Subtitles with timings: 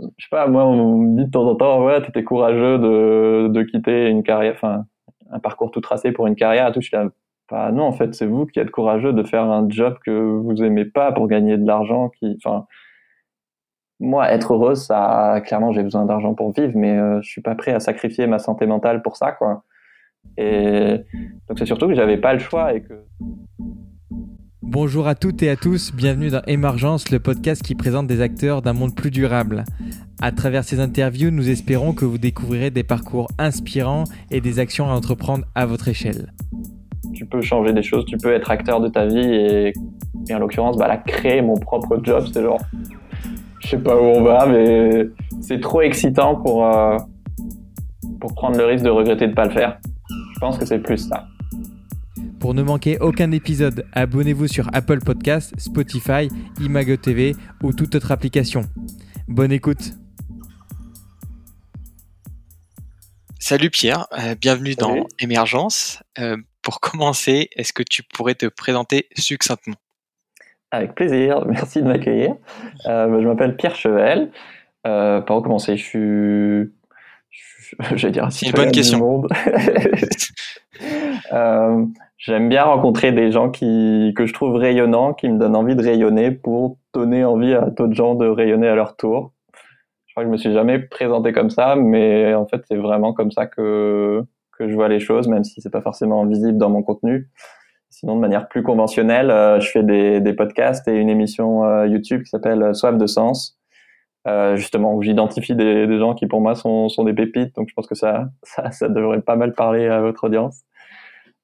[0.00, 3.62] je sais pas, moi, on me dit de temps en temps, ouais, t'étais courageux de,
[3.62, 4.84] quitter une carrière, enfin,
[5.30, 6.80] un parcours tout tracé pour une carrière tout.
[6.80, 7.08] Je suis là,
[7.50, 10.62] bah non, en fait, c'est vous qui êtes courageux de faire un job que vous
[10.62, 12.10] aimez pas pour gagner de l'argent.
[12.44, 12.66] Enfin,
[14.00, 17.54] moi, être heureuse, ça, clairement, j'ai besoin d'argent pour vivre, mais euh, je suis pas
[17.54, 19.64] prêt à sacrifier ma santé mentale pour ça, quoi.
[20.36, 21.00] Et
[21.48, 23.04] donc c'est surtout que j'avais pas le choix et que.
[24.70, 28.60] Bonjour à toutes et à tous, bienvenue dans Émergence, le podcast qui présente des acteurs
[28.60, 29.64] d'un monde plus durable.
[30.20, 34.84] À travers ces interviews, nous espérons que vous découvrirez des parcours inspirants et des actions
[34.90, 36.34] à entreprendre à votre échelle.
[37.14, 39.72] Tu peux changer des choses, tu peux être acteur de ta vie et,
[40.34, 42.60] en l'occurrence, bah, créer mon propre job, c'est genre,
[43.60, 45.08] je sais pas où on va, mais
[45.40, 46.98] c'est trop excitant pour, euh,
[48.20, 49.78] pour prendre le risque de regretter de pas le faire.
[50.34, 51.26] Je pense que c'est plus ça.
[52.40, 56.28] Pour ne manquer aucun épisode, abonnez-vous sur Apple Podcasts, Spotify,
[56.60, 58.62] Imago TV ou toute autre application.
[59.26, 59.94] Bonne écoute.
[63.40, 66.00] Salut Pierre, euh, bienvenue dans Émergence.
[66.20, 69.76] Euh, pour commencer, est-ce que tu pourrais te présenter succinctement?
[70.70, 72.36] Avec plaisir, merci de m'accueillir.
[72.86, 74.30] Euh, bah, je m'appelle Pierre Chevel.
[74.84, 75.76] par où commencer?
[75.76, 76.72] Je suis
[77.96, 79.24] je vais dire, c'est une bonne question.
[81.32, 81.84] euh,
[82.18, 85.82] J'aime bien rencontrer des gens qui, que je trouve rayonnants, qui me donnent envie de
[85.82, 89.32] rayonner pour donner envie à d'autres gens de rayonner à leur tour.
[90.06, 93.12] Je crois que je me suis jamais présenté comme ça, mais en fait, c'est vraiment
[93.12, 94.24] comme ça que,
[94.58, 97.30] que je vois les choses, même si c'est pas forcément visible dans mon contenu.
[97.90, 101.86] Sinon, de manière plus conventionnelle, euh, je fais des, des, podcasts et une émission euh,
[101.86, 103.60] YouTube qui s'appelle Soif de sens,
[104.26, 107.54] euh, justement où j'identifie des, des, gens qui pour moi sont, sont des pépites.
[107.54, 110.64] Donc, je pense que ça, ça, ça devrait pas mal parler à votre audience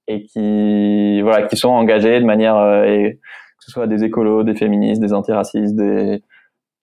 [0.06, 3.20] et qui voilà qui sont engagés de manière euh, et,
[3.58, 6.22] que ce soit des écolos, des féministes, des antiracistes, des,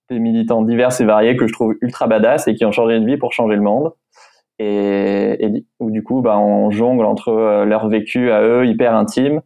[0.09, 3.05] des militants divers et variés que je trouve ultra badass et qui ont changé de
[3.05, 3.93] vie pour changer le monde.
[4.59, 8.93] Et, et où du coup bah on jongle entre euh, leur vécu à eux hyper
[8.93, 9.41] intime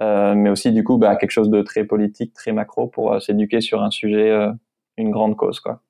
[0.00, 3.20] euh, mais aussi du coup bah quelque chose de très politique très macro pour euh,
[3.20, 4.32] s'éduquer sur un sujet
[4.96, 5.82] une grande cause quoi.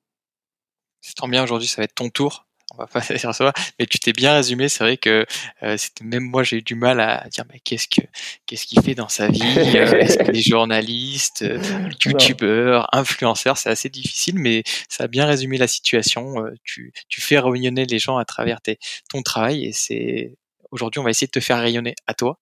[0.99, 2.46] C'est tant bien aujourd'hui ça va être ton tour
[2.77, 3.31] on va pas dire
[3.79, 4.69] mais tu t'es bien résumé.
[4.69, 5.25] C'est vrai que
[5.63, 8.01] euh, même moi j'ai eu du mal à dire mais qu'est-ce que
[8.45, 11.59] qu'est-ce qu'il fait dans sa vie euh, Est-ce qu'il est journaliste, euh,
[12.05, 16.45] youtubeur, influenceur C'est assez difficile, mais ça a bien résumé la situation.
[16.45, 18.77] Euh, tu tu fais rayonner les gens à travers tes,
[19.09, 20.35] ton travail et c'est
[20.71, 22.39] aujourd'hui on va essayer de te faire rayonner à toi.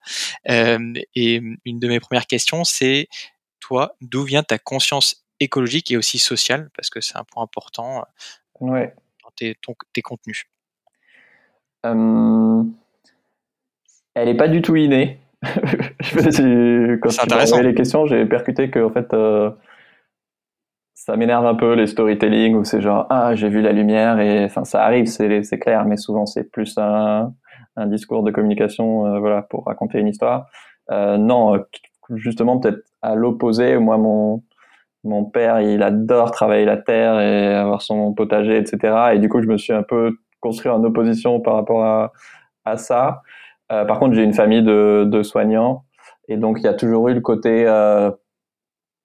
[0.50, 3.08] Euh, et une de mes premières questions c'est
[3.60, 6.70] toi d'où vient ta conscience écologique et aussi sociale?
[6.76, 8.06] Parce que c'est un point important.
[8.60, 8.94] Ouais
[9.36, 9.56] tes,
[9.94, 10.46] tes contenus
[11.86, 12.64] euh,
[14.14, 15.20] Elle n'est pas du tout innée.
[15.44, 19.52] je quand tu les questions, j'ai percuté que en fait, euh,
[20.94, 24.46] ça m'énerve un peu les storytelling où c'est genre ah j'ai vu la lumière et
[24.46, 27.34] enfin ça arrive, c'est clair, mais souvent c'est plus un,
[27.76, 30.48] un, discours de communication euh, voilà pour raconter une histoire.
[30.90, 31.64] non,
[32.16, 34.42] justement peut-être à l'opposé, moi mon
[35.06, 39.12] mon père, il adore travailler la terre et avoir son potager, etc.
[39.14, 42.12] Et du coup, je me suis un peu construit en opposition par rapport à,
[42.66, 43.22] à ça.
[43.72, 45.86] Euh, par contre, j'ai une famille de, de, soignants
[46.28, 48.12] et donc il y a toujours eu le côté euh,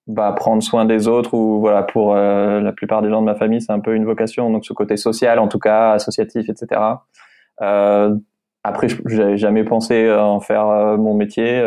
[0.06, 3.34] bah, prendre soin des autres ou voilà pour euh, la plupart des gens de ma
[3.34, 4.50] famille, c'est un peu une vocation.
[4.50, 6.80] Donc ce côté social, en tout cas associatif, etc.
[7.62, 8.14] Euh,
[8.64, 11.62] après, j'avais jamais pensé en faire euh, mon métier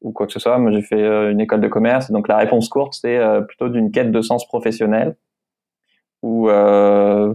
[0.00, 0.58] ou quoi que ce soit.
[0.58, 2.10] Moi, j'ai fait euh, une école de commerce.
[2.10, 5.16] Donc, la réponse courte, c'est euh, plutôt d'une quête de sens professionnel.
[6.22, 7.34] Où euh,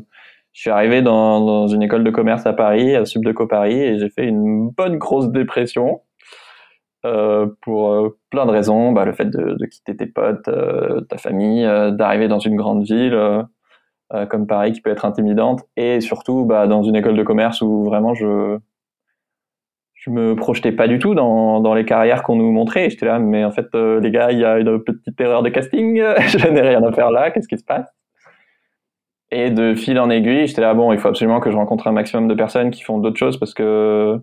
[0.54, 4.00] je suis arrivé dans, dans, une école de commerce à Paris, à Subdeco Paris, et
[4.00, 6.02] j'ai fait une bonne grosse dépression.
[7.06, 10.50] Euh, pour plein de raisons, bah, le fait de, de, quitter tes potes,
[11.08, 13.46] ta famille, d'arriver dans une grande ville
[14.30, 17.84] comme Paris qui peut être intimidante, et surtout bah, dans une école de commerce où
[17.84, 18.58] vraiment je
[20.06, 22.90] je me projetais pas du tout dans, dans les carrières qu'on nous montrait.
[22.90, 25.50] J'étais là, mais en fait, euh, les gars, il y a une petite erreur de
[25.50, 25.96] casting.
[26.28, 27.32] je n'ai rien à faire là.
[27.32, 27.90] Qu'est-ce qui se passe?
[29.32, 31.92] Et de fil en aiguille, j'étais là, bon, il faut absolument que je rencontre un
[31.92, 34.20] maximum de personnes qui font d'autres choses parce que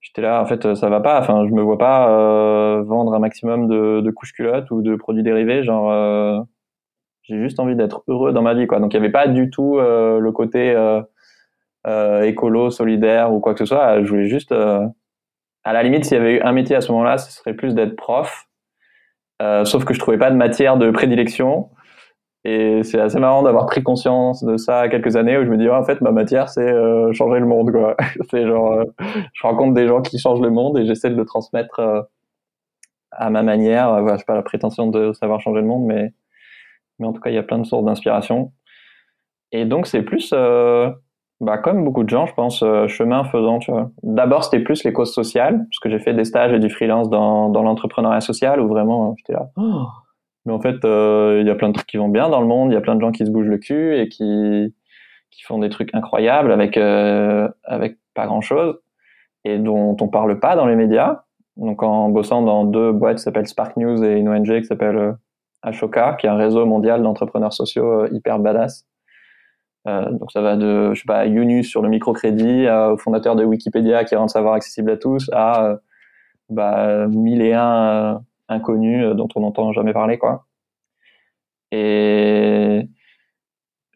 [0.00, 1.18] j'étais là, en fait, ça va pas.
[1.18, 5.24] Enfin, je me vois pas euh, vendre un maximum de, couches culottes ou de produits
[5.24, 5.64] dérivés.
[5.64, 6.38] Genre, euh,
[7.22, 8.78] j'ai juste envie d'être heureux dans ma vie, quoi.
[8.78, 10.76] Donc, il y avait pas du tout le côté
[12.22, 14.04] écolo, solidaire ou quoi que ce soit.
[14.04, 14.54] Je voulais juste
[15.64, 17.74] à la limite, s'il y avait eu un métier à ce moment-là, ce serait plus
[17.74, 18.46] d'être prof.
[19.42, 21.70] Euh, sauf que je trouvais pas de matière de prédilection.
[22.44, 25.68] Et c'est assez marrant d'avoir pris conscience de ça quelques années où je me dis,
[25.68, 27.96] en fait, ma matière, c'est euh, changer le monde, quoi.
[28.30, 28.84] c'est genre, euh,
[29.34, 32.02] je rencontre des gens qui changent le monde et j'essaie de le transmettre euh,
[33.12, 34.00] à ma manière.
[34.00, 36.14] Voilà, je pas la prétention de savoir changer le monde, mais,
[36.98, 38.52] mais en tout cas, il y a plein de sources d'inspiration.
[39.52, 40.90] Et donc, c'est plus, euh,
[41.40, 43.90] bah, comme beaucoup de gens, je pense, euh, chemin faisant, tu vois.
[44.02, 47.08] D'abord, c'était plus les causes sociales, parce que j'ai fait des stages et du freelance
[47.10, 49.50] dans, dans l'entrepreneuriat social, où vraiment, j'étais là.
[49.56, 49.86] Oh.
[50.44, 52.70] mais en fait, il y a plein de trucs qui vont bien dans le monde,
[52.70, 54.74] il y a plein de gens qui se bougent le cul et qui,
[55.30, 58.78] qui font des trucs incroyables avec, avec pas grand-chose
[59.44, 61.22] et dont on parle pas dans les médias.
[61.56, 64.96] Donc en bossant dans deux boîtes qui s'appellent Spark News et une ONG qui s'appelle
[64.96, 65.12] euh,
[65.62, 68.86] Ashoka, qui est un réseau mondial d'entrepreneurs sociaux euh, hyper badass.
[69.86, 73.44] Euh, donc ça va de, je sais pas, Yunus sur le microcrédit, au fondateur de
[73.44, 75.78] Wikipédia qui rend le savoir accessible à tous, à
[76.50, 80.46] bah, mille et un inconnus dont on n'entend jamais parler, quoi.
[81.72, 82.88] Et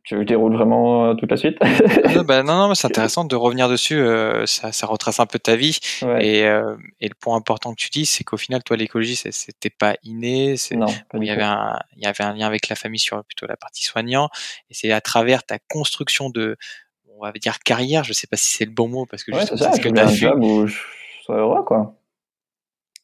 [0.05, 1.59] tu veux que je déroule vraiment euh, toute la suite?
[2.27, 3.97] Bah, Non, non, mais c'est intéressant de revenir dessus.
[3.97, 5.79] Euh, ça, ça, retrace un peu ta vie.
[6.21, 9.71] Et, euh, et, le point important que tu dis, c'est qu'au final, toi, l'écologie, c'était
[9.71, 10.57] pas inné.
[10.73, 13.47] Non, il y avait un, il y avait un lien avec la famille sur plutôt
[13.47, 14.29] la partie soignant.
[14.69, 16.57] Et c'est à travers ta construction de,
[17.17, 18.05] on va dire carrière.
[18.05, 19.99] Je sais pas si c'est le bon mot parce que ouais, c'est ce que tu
[19.99, 20.33] as fait.
[20.35, 20.79] Où je
[21.25, 21.97] sois heureux, quoi.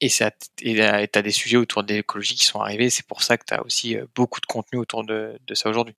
[0.02, 2.90] Et tu as des sujets autour de l'écologie qui sont arrivés.
[2.90, 5.94] C'est pour ça que tu as aussi beaucoup de contenu autour de, de ça aujourd'hui.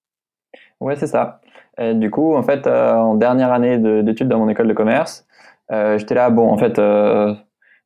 [0.83, 1.41] Ouais, c'est ça.
[1.79, 5.27] Et du coup, en fait, euh, en dernière année d'études dans mon école de commerce,
[5.71, 7.35] euh, j'étais là, bon, en fait, euh,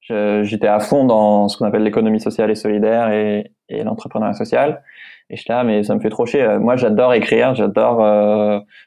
[0.01, 4.83] j'étais à fond dans ce qu'on appelle l'économie sociale et solidaire et, et l'entrepreneuriat social.
[5.29, 6.57] Et j'étais là, mais ça me fait trop chier.
[6.59, 7.99] Moi, j'adore écrire, j'adore.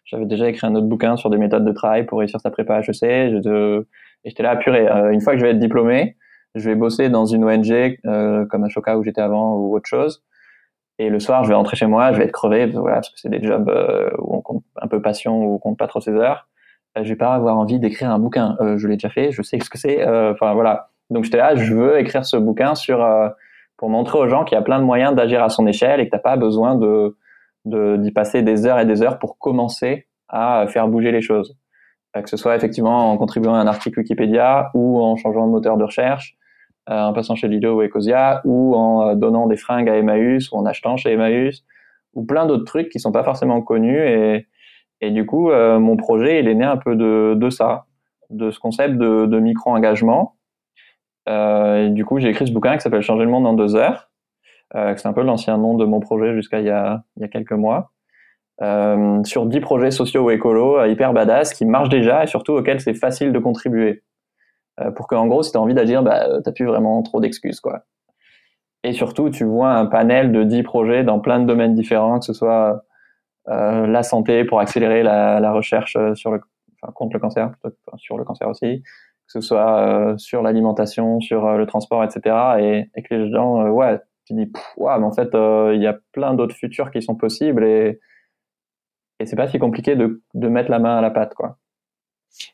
[0.05, 2.79] J'avais déjà écrit un autre bouquin sur des méthodes de travail pour réussir sa prépa
[2.79, 3.43] HEC.
[3.43, 3.81] Je,
[4.23, 4.87] et j'étais là, purée.
[5.11, 6.15] une fois que je vais être diplômé,
[6.55, 7.99] je vais bosser dans une ONG
[8.49, 10.23] comme Ashoka où j'étais avant ou autre chose.
[10.99, 13.17] Et le soir, je vais rentrer chez moi, je vais être crevé, voilà, parce que
[13.17, 16.01] c'est des jobs euh, où on compte un peu passion, où on compte pas trop
[16.01, 16.49] ses heures.
[16.97, 18.57] Euh, je vais pas avoir envie d'écrire un bouquin.
[18.59, 20.05] Euh, je l'ai déjà fait, je sais ce que c'est.
[20.05, 20.89] Enfin voilà.
[21.09, 22.99] Donc j'étais là, je veux écrire ce bouquin sur
[23.77, 26.05] pour montrer aux gens qu'il y a plein de moyens d'agir à son échelle et
[26.05, 27.15] que t'as pas besoin de
[27.65, 31.57] d'y passer des heures et des heures pour commencer à faire bouger les choses.
[32.13, 35.77] que ce soit effectivement en contribuant à un article Wikipédia ou en changeant de moteur
[35.77, 36.35] de recherche
[36.89, 40.57] en passant chez Lido ou Ecosia, ou en euh, donnant des fringues à Emmaüs, ou
[40.57, 41.63] en achetant chez Emmaüs,
[42.13, 43.99] ou plein d'autres trucs qui sont pas forcément connus.
[43.99, 44.47] Et,
[45.01, 47.85] et du coup, euh, mon projet, il est né un peu de, ça,
[48.29, 50.35] de ce concept de, micro-engagement.
[51.27, 54.09] Euh, du coup, j'ai écrit ce bouquin qui s'appelle Changer le monde en deux heures.
[54.75, 57.91] Euh, c'est un peu l'ancien nom de mon projet jusqu'à il, y a, quelques mois.
[58.61, 62.81] Euh, sur 10 projets sociaux ou écolos hyper badass qui marchent déjà et surtout auxquels
[62.81, 64.03] c'est facile de contribuer.
[64.79, 67.19] Euh, pour qu'en gros, si tu as envie d'agir, bah, euh, tu plus vraiment trop
[67.19, 67.59] d'excuses.
[67.59, 67.83] quoi.
[68.83, 72.25] Et surtout, tu vois un panel de 10 projets dans plein de domaines différents, que
[72.25, 72.83] ce soit
[73.49, 76.41] euh, la santé pour accélérer la, la recherche sur le,
[76.81, 81.19] enfin, contre le cancer, plutôt, sur le cancer aussi, que ce soit euh, sur l'alimentation,
[81.19, 82.35] sur le transport, etc.
[82.59, 85.97] Et, et, que les gens, ouais, tu dis, ouais, mais en fait, il y a
[86.13, 87.99] plein d'autres futurs qui sont possibles et,
[89.19, 91.57] et c'est pas si compliqué de, de mettre la main à la pâte, quoi.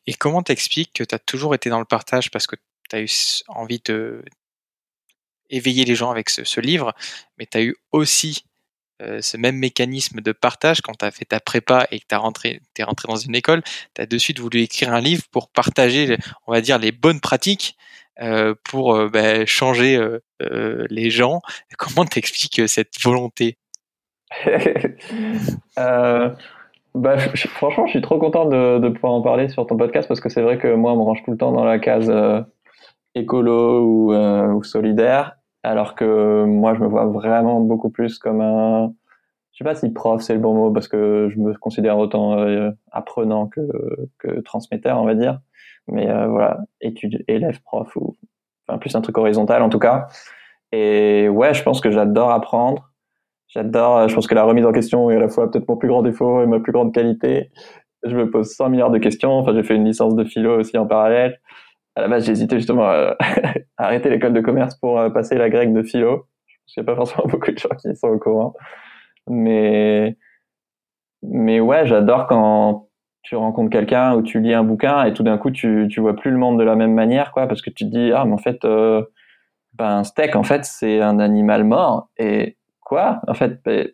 [0.07, 2.55] Et comment t'expliques que tu as toujours été dans le partage parce que
[2.89, 3.09] tu as eu
[3.47, 4.23] envie de
[5.49, 6.93] éveiller les gens avec ce, livre,
[7.37, 8.45] mais tu as eu aussi
[9.01, 12.15] euh, ce même mécanisme de partage quand tu as fait ta prépa et que tu
[12.15, 13.61] rentré, es rentré dans une école,
[13.93, 16.17] tu as de suite voulu écrire un livre pour partager,
[16.47, 17.77] on va dire, les bonnes pratiques
[18.21, 19.99] euh, pour euh, bah, changer
[20.39, 21.41] les gens.
[21.77, 23.57] Comment t'expliques cette volonté?
[26.95, 30.21] bah, franchement, je suis trop content de, de, pouvoir en parler sur ton podcast parce
[30.21, 32.41] que c'est vrai que moi, on me range tout le temps dans la case euh,
[33.15, 38.39] écolo ou, euh, ou, solidaire, alors que moi, je me vois vraiment beaucoup plus comme
[38.39, 38.93] un,
[39.51, 42.39] je sais pas si prof c'est le bon mot parce que je me considère autant
[42.39, 43.61] euh, apprenant que,
[44.17, 45.39] que transmetteur, on va dire,
[45.87, 48.15] mais voilà, étude, élève, prof ou
[48.67, 50.07] enfin plus un truc horizontal en tout cas.
[50.71, 52.91] Et ouais, je pense que j'adore apprendre
[53.55, 55.77] J'adore, euh, je pense que la remise en question est à la fois peut-être mon
[55.77, 57.51] plus grand défaut et ma plus grande qualité.
[58.03, 59.31] Je me pose 100 milliards de questions.
[59.31, 61.39] Enfin, j'ai fait une licence de philo aussi en parallèle.
[61.95, 63.15] À la base, j'hésitais justement à,
[63.77, 66.27] arrêter l'école de commerce pour euh, passer la grecque de philo.
[66.67, 68.53] Je sais pas forcément beaucoup de gens qui sont au courant.
[69.27, 70.17] Mais,
[71.23, 72.89] mais ouais, j'adore quand
[73.23, 76.15] tu rencontres quelqu'un ou tu lis un bouquin et tout d'un coup, tu, tu vois
[76.15, 78.33] plus le monde de la même manière, quoi, parce que tu te dis, ah, mais
[78.33, 79.01] en fait, euh,
[79.73, 83.89] ben, un steak, en fait, c'est un animal mort et quoi En fait, ben,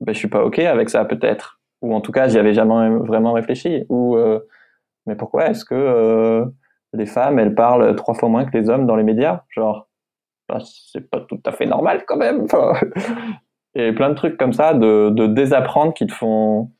[0.00, 2.90] ben, je suis pas ok avec ça peut-être, ou en tout cas, j'y avais jamais
[2.98, 3.84] vraiment réfléchi.
[3.88, 4.40] Ou euh,
[5.06, 6.44] mais pourquoi est-ce que euh,
[6.92, 9.44] les femmes elles parlent trois fois moins que les hommes dans les médias?
[9.50, 9.88] Genre,
[10.48, 12.46] ben, c'est pas tout à fait normal quand même.
[13.74, 16.72] et plein de trucs comme ça de, de désapprendre qui te font.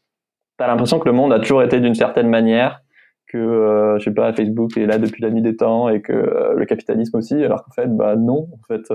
[0.58, 2.82] T'as l'impression que le monde a toujours été d'une certaine manière
[3.28, 6.54] que euh, je sais pas Facebook est là depuis la nuit des temps et que
[6.56, 8.90] le capitalisme aussi alors qu'en fait bah non en fait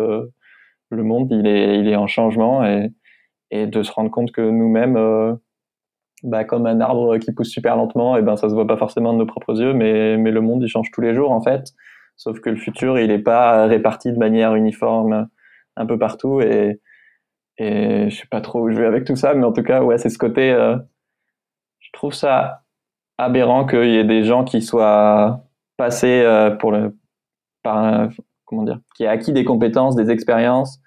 [0.90, 2.92] le monde il est, il est en changement et,
[3.52, 5.36] de se rendre compte que nous-mêmes, euh,
[6.24, 9.14] bah, comme un arbre qui pousse super lentement, et ben ça se voit pas forcément
[9.14, 11.72] de nos propres yeux, mais, mais le monde il change tous les jours en fait.
[12.18, 15.28] Sauf que le futur il est pas réparti de manière uniforme
[15.76, 16.80] un peu partout et
[17.60, 19.84] et je sais pas trop où je vais avec tout ça, mais en tout cas
[19.84, 20.52] ouais c'est ce côté.
[20.52, 20.78] Euh,
[21.80, 22.64] je trouve ça
[23.18, 25.44] aberrant qu'il y ait des gens qui soient
[25.78, 26.98] passés euh, pour le
[27.64, 28.10] par
[28.54, 30.80] comment dire, qui aient acquis des compétences, des expériences,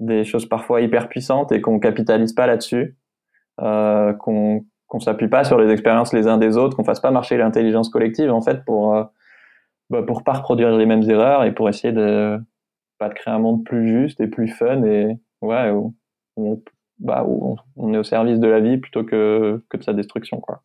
[0.00, 2.96] des choses parfois hyper puissantes et qu'on capitalise pas là-dessus
[3.60, 7.10] euh, qu'on qu'on s'appuie pas sur les expériences les uns des autres, qu'on fasse pas
[7.10, 9.04] marcher l'intelligence collective en fait pour euh,
[9.90, 12.38] bah, pour pas reproduire les mêmes erreurs et pour essayer de
[12.98, 15.94] pas de créer un monde plus juste et plus fun et ouais où,
[16.36, 16.62] on,
[16.98, 20.40] bah, où on est au service de la vie plutôt que, que de sa destruction
[20.40, 20.62] quoi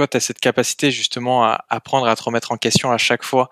[0.00, 3.22] toi, tu as cette capacité justement à apprendre à te remettre en question à chaque
[3.22, 3.50] fois.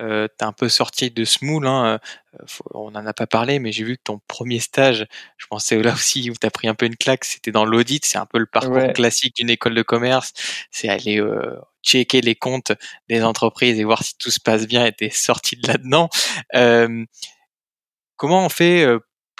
[0.00, 2.00] Euh, tu un peu sorti de ce moule, hein.
[2.40, 5.76] Euh, on n'en a pas parlé, mais j'ai vu que ton premier stage, je pensais
[5.82, 8.24] là aussi où tu as pris un peu une claque, c'était dans l'audit, c'est un
[8.24, 10.32] peu le parcours classique d'une école de commerce,
[10.70, 12.72] c'est aller euh, checker les comptes
[13.10, 16.08] des entreprises et voir si tout se passe bien et t'es sorti de là-dedans.
[16.54, 17.04] Euh,
[18.16, 18.86] comment on fait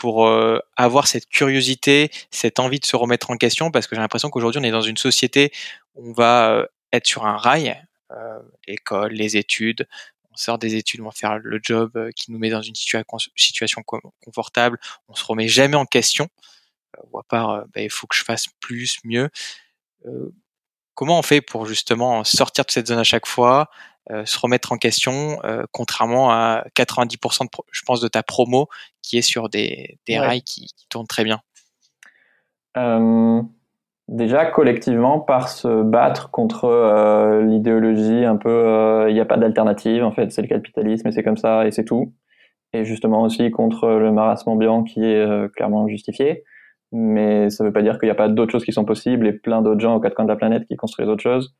[0.00, 4.00] pour euh, avoir cette curiosité, cette envie de se remettre en question, parce que j'ai
[4.00, 5.52] l'impression qu'aujourd'hui on est dans une société
[5.94, 7.78] où on va euh, être sur un rail,
[8.10, 9.86] euh, l'école, les études,
[10.32, 13.82] on sort des études, on va faire le job qui nous met dans une situation
[14.24, 16.30] confortable, on se remet jamais en question,
[17.12, 19.28] ou à part il faut que je fasse plus, mieux.
[21.00, 23.70] Comment on fait pour justement sortir de cette zone à chaque fois,
[24.10, 28.68] euh, se remettre en question, euh, contrairement à 90% de, je pense de ta promo
[29.00, 31.40] qui est sur des, des rails qui, qui, tournent très bien.
[32.76, 33.40] Euh,
[34.08, 36.68] déjà collectivement par se battre contre
[37.46, 41.24] l'idéologie un peu il n'y a pas d'alternative en fait c'est le capitalisme et c'est
[41.24, 42.12] comme ça et c'est tout.
[42.74, 46.44] Et justement aussi contre le marasme ambiant qui est clairement justifié
[46.92, 49.26] mais ça ne veut pas dire qu'il n'y a pas d'autres choses qui sont possibles
[49.26, 51.54] et plein d'autres gens aux quatre coins de la planète qui construisent autres choses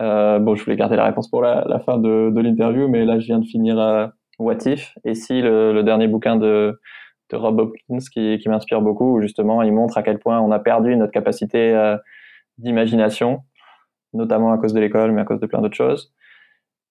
[0.00, 3.26] euh, bon, je voulais garder la réponse pour la, fin de, l'interview, mais là, je
[3.26, 4.06] viens de finir euh,
[4.38, 6.80] What If, et si le, dernier bouquin de,
[7.32, 11.12] Rob Hopkins qui, m'inspire beaucoup, justement, il montre à quel point on a perdu notre
[11.12, 11.96] capacité euh,
[12.58, 13.42] d'imagination,
[14.14, 16.12] notamment à cause de l'école, mais à cause de plein d'autres choses.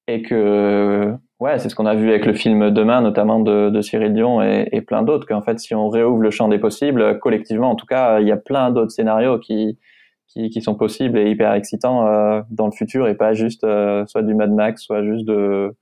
[0.07, 3.81] Et que, ouais, c'est ce qu'on a vu avec le film Demain, notamment de, de
[3.81, 7.19] Cyril Dion et, et plein d'autres, qu'en fait, si on réouvre le champ des possibles,
[7.19, 9.77] collectivement, en tout cas, il y a plein d'autres scénarios qui,
[10.29, 14.05] qui, qui, sont possibles et hyper excitants euh, dans le futur et pas juste euh,
[14.05, 15.75] soit du Mad Max, soit juste de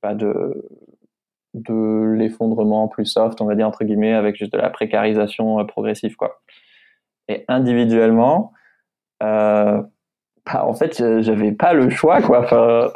[0.00, 0.64] pas de
[1.54, 5.64] de l'effondrement plus soft, on va dire entre guillemets, avec juste de la précarisation euh,
[5.64, 6.40] progressive quoi.
[7.28, 8.52] Et individuellement,
[9.22, 9.80] euh,
[10.46, 12.40] bah, en fait, j'avais pas le choix quoi.
[12.40, 12.90] Enfin,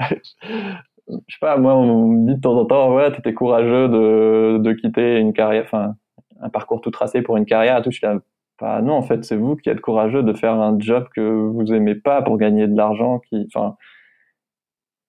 [1.08, 4.58] je sais pas, moi on me dit de temps en temps, ouais, t'étais courageux de
[4.58, 5.94] de quitter une carrière, enfin
[6.40, 7.90] un parcours tout tracé pour une carrière, tout.
[7.90, 8.18] Je suis là,
[8.60, 11.72] bah, non, en fait, c'est vous qui êtes courageux de faire un job que vous
[11.72, 13.20] aimez pas pour gagner de l'argent.
[13.20, 13.76] Qui, enfin,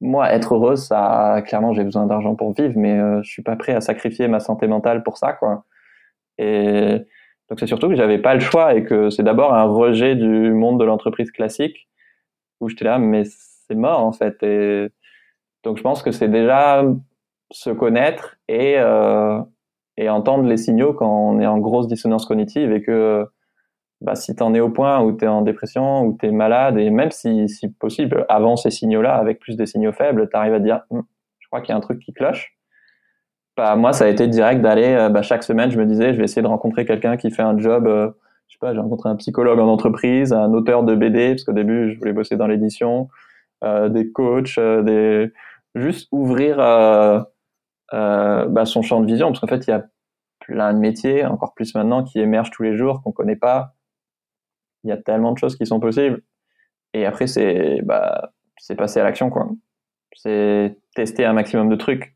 [0.02, 3.56] moi, être heureuse, ça, clairement, j'ai besoin d'argent pour vivre, mais euh, je suis pas
[3.56, 5.66] prêt à sacrifier ma santé mentale pour ça, quoi.
[6.38, 7.00] Et
[7.50, 10.52] donc, c'est surtout que j'avais pas le choix et que c'est d'abord un rejet du
[10.54, 11.90] monde de l'entreprise classique
[12.62, 14.42] où j'étais là, mais c'est mort, en fait.
[14.44, 14.90] Et
[15.64, 16.84] donc, je pense que c'est déjà
[17.52, 19.40] se connaître et, euh,
[19.98, 23.28] et entendre les signaux quand on est en grosse dissonance cognitive et que
[24.02, 26.32] bah, si tu en es au point où tu es en dépression, où tu es
[26.32, 30.38] malade, et même si, si possible, avant ces signaux-là, avec plus des signaux faibles, tu
[30.38, 31.02] arrives à dire, hm,
[31.40, 32.56] je crois qu'il y a un truc qui cloche.
[33.58, 36.18] Bah, moi, ça a été direct d'aller, euh, bah, chaque semaine, je me disais, je
[36.18, 38.10] vais essayer de rencontrer quelqu'un qui fait un job, euh,
[38.48, 41.54] je sais pas, j'ai rencontré un psychologue en entreprise, un auteur de BD, parce qu'au
[41.54, 43.10] début, je voulais bosser dans l'édition,
[43.62, 45.34] des coachs, des...
[45.76, 49.86] juste ouvrir bah, son champ de vision, parce qu'en fait, il y a
[50.40, 53.76] plein de métiers, encore plus maintenant, qui émergent tous les jours, qu'on connaît pas
[54.84, 56.22] il y a tellement de choses qui sont possibles.
[56.94, 58.32] Et après, c'est bah,
[58.78, 59.50] passer à l'action, quoi.
[60.16, 62.16] C'est tester un maximum de trucs.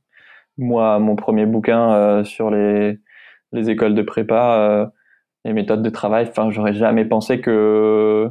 [0.57, 2.99] Moi, mon premier bouquin euh, sur les,
[3.51, 4.87] les écoles de prépa, euh,
[5.45, 8.29] les méthodes de travail, enfin, j'aurais jamais pensé que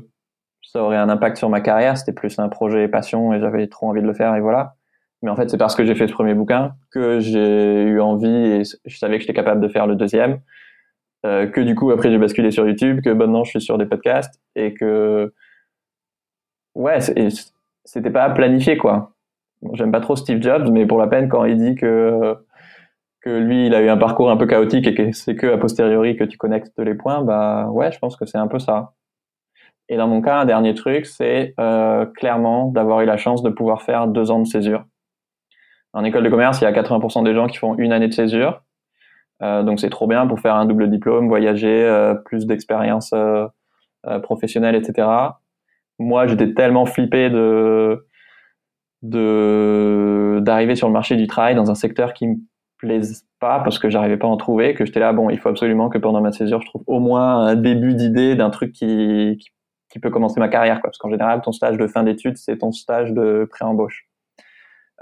[0.63, 1.99] ça aurait un impact sur ma carrière.
[1.99, 4.77] C'était plus un projet passion et j'avais trop envie de le faire et voilà.
[5.23, 8.29] Mais en fait, c'est parce que j'ai fait ce premier bouquin que j'ai eu envie
[8.29, 10.41] et je savais que j'étais capable de faire le deuxième.
[11.25, 13.87] Euh, que du coup après j'ai basculé sur YouTube, que maintenant je suis sur des
[13.87, 15.33] podcasts et que
[16.75, 16.99] ouais
[17.85, 19.13] c'était pas planifié quoi.
[19.75, 22.37] J'aime pas trop Steve Jobs, mais pour la peine quand il dit que
[23.21, 25.59] que lui il a eu un parcours un peu chaotique et que c'est que a
[25.59, 28.95] posteriori que tu connectes les points, bah ouais je pense que c'est un peu ça.
[29.89, 33.51] Et dans mon cas un dernier truc c'est euh, clairement d'avoir eu la chance de
[33.51, 34.85] pouvoir faire deux ans de césure.
[35.93, 38.15] En école de commerce il y a 80% des gens qui font une année de
[38.15, 38.63] césure.
[39.43, 43.49] Euh, donc c'est trop bien pour faire un double diplôme, voyager, euh, plus d'expérience euh,
[44.23, 45.09] professionnelle, etc.
[45.99, 48.07] Moi, j'étais tellement flippé de
[49.03, 52.37] de d'arriver sur le marché du travail dans un secteur qui me
[52.79, 55.49] plaise pas parce que j'arrivais pas à en trouver que j'étais là bon il faut
[55.49, 59.39] absolument que pendant ma césure je trouve au moins un début d'idée d'un truc qui,
[59.91, 60.91] qui, peut commencer ma carrière quoi.
[60.91, 64.07] Parce qu'en général ton stage de fin d'études c'est ton stage de pré-embauche.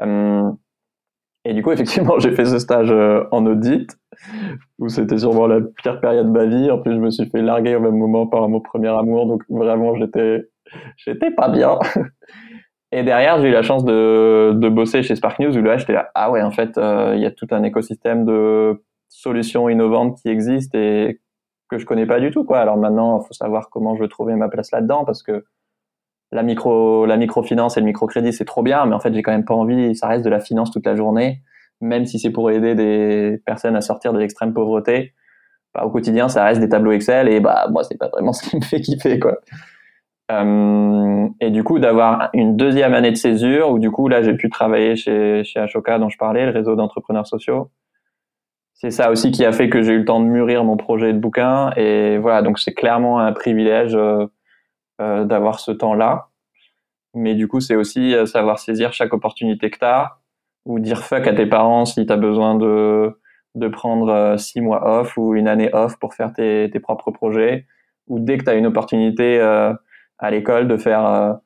[0.03, 0.51] Euh,
[1.45, 3.97] et du coup effectivement j'ai fait ce stage euh, en audit
[4.79, 7.43] où c'était sûrement la pire période de ma vie en plus je me suis fait
[7.43, 10.49] larguer au même moment par mon premier amour donc vraiment j'étais
[10.97, 11.79] j'étais pas bien
[12.93, 15.93] Et derrière, j'ai eu la chance de, de bosser chez Spark News où là, j'étais
[15.93, 20.19] là, ah ouais, en fait, euh, il y a tout un écosystème de solutions innovantes
[20.21, 21.21] qui existent et
[21.69, 22.59] que je connais pas du tout, quoi.
[22.59, 25.45] Alors maintenant, faut savoir comment je veux trouver ma place là-dedans parce que
[26.33, 29.33] la micro, la microfinance et le microcrédit, c'est trop bien, mais en fait, j'ai quand
[29.33, 31.43] même pas envie, ça reste de la finance toute la journée,
[31.81, 35.15] même si c'est pour aider des personnes à sortir de l'extrême pauvreté.
[35.75, 38.49] Bah, au quotidien, ça reste des tableaux Excel et bah, moi, c'est pas vraiment ce
[38.49, 39.39] qui me fait kiffer, quoi.
[40.31, 44.35] Euh, et du coup, d'avoir une deuxième année de césure, où du coup, là, j'ai
[44.35, 47.71] pu travailler chez, chez Ashoka, dont je parlais, le réseau d'entrepreneurs sociaux.
[48.75, 51.13] C'est ça aussi qui a fait que j'ai eu le temps de mûrir mon projet
[51.13, 51.71] de bouquin.
[51.77, 54.27] Et voilà, donc c'est clairement un privilège euh,
[55.01, 56.31] euh d'avoir ce temps-là.
[57.15, 60.19] Mais du coup, c'est aussi euh, savoir saisir chaque opportunité que tu as,
[60.65, 63.19] ou dire fuck à tes parents si tu as besoin de,
[63.57, 67.11] de prendre euh, six mois off ou une année off pour faire tes, tes propres
[67.11, 67.67] projets,
[68.09, 71.39] ou dès que tu as une opportunité à l'école de faire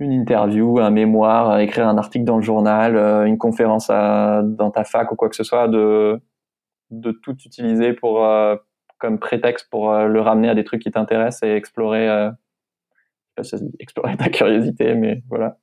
[0.00, 5.12] une interview, un mémoire, écrire un article dans le journal, une conférence dans ta fac
[5.12, 6.20] ou quoi que ce soit, de,
[6.90, 8.26] de tout utiliser pour,
[8.98, 12.30] comme prétexte pour le ramener à des trucs qui t'intéressent et explorer,
[13.78, 15.58] explorer ta curiosité, mais voilà.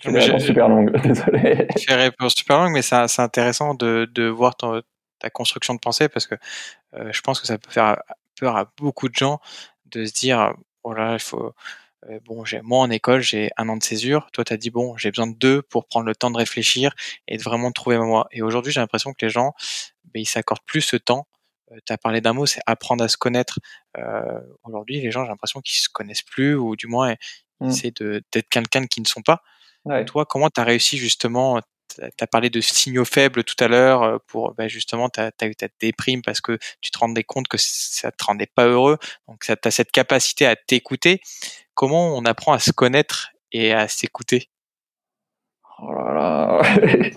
[0.00, 1.68] C'est une réponse super longue, désolé.
[1.76, 4.82] C'est une réponse super longue, mais c'est intéressant de, de voir ton,
[5.18, 6.36] ta construction de pensée parce que
[6.92, 7.96] je pense que ça peut faire
[8.40, 9.40] peur à beaucoup de gens
[9.86, 10.54] de se dire
[10.84, 11.52] voilà, il faut.
[12.24, 14.30] bon, j'ai, moi en école, j'ai un an de césure.
[14.32, 16.94] Toi, tu as dit bon, j'ai besoin de deux pour prendre le temps de réfléchir
[17.28, 18.28] et de vraiment trouver ma voie.
[18.32, 19.54] Et aujourd'hui, j'ai l'impression que les gens,
[20.12, 21.26] ben, ils s'accordent plus ce temps.
[21.86, 23.58] Tu as parlé d'un mot, c'est apprendre à se connaître.
[24.62, 27.14] aujourd'hui, les gens, j'ai l'impression qu'ils se connaissent plus ou du moins
[27.60, 27.68] mmh.
[27.68, 29.42] essaient de, d'être quelqu'un qui ne sont pas.
[30.06, 31.60] Toi, comment tu as réussi justement
[31.96, 35.54] tu as parlé de signaux faibles tout à l'heure pour ben justement tu as, eu
[35.54, 39.44] ta déprime parce que tu te rendais compte que ça te rendait pas heureux donc
[39.44, 41.20] tu as cette capacité à t'écouter
[41.74, 44.48] comment on apprend à se connaître et à s'écouter?
[45.86, 46.62] Oh là là.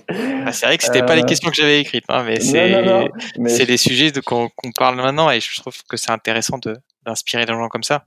[0.45, 3.09] Ah, c'est vrai que c'était pas les questions que j'avais écrites, hein, mais c'est
[3.47, 6.57] c'est les sujets de qu'on parle maintenant et je trouve que c'est intéressant
[7.05, 8.05] d'inspirer des gens comme ça.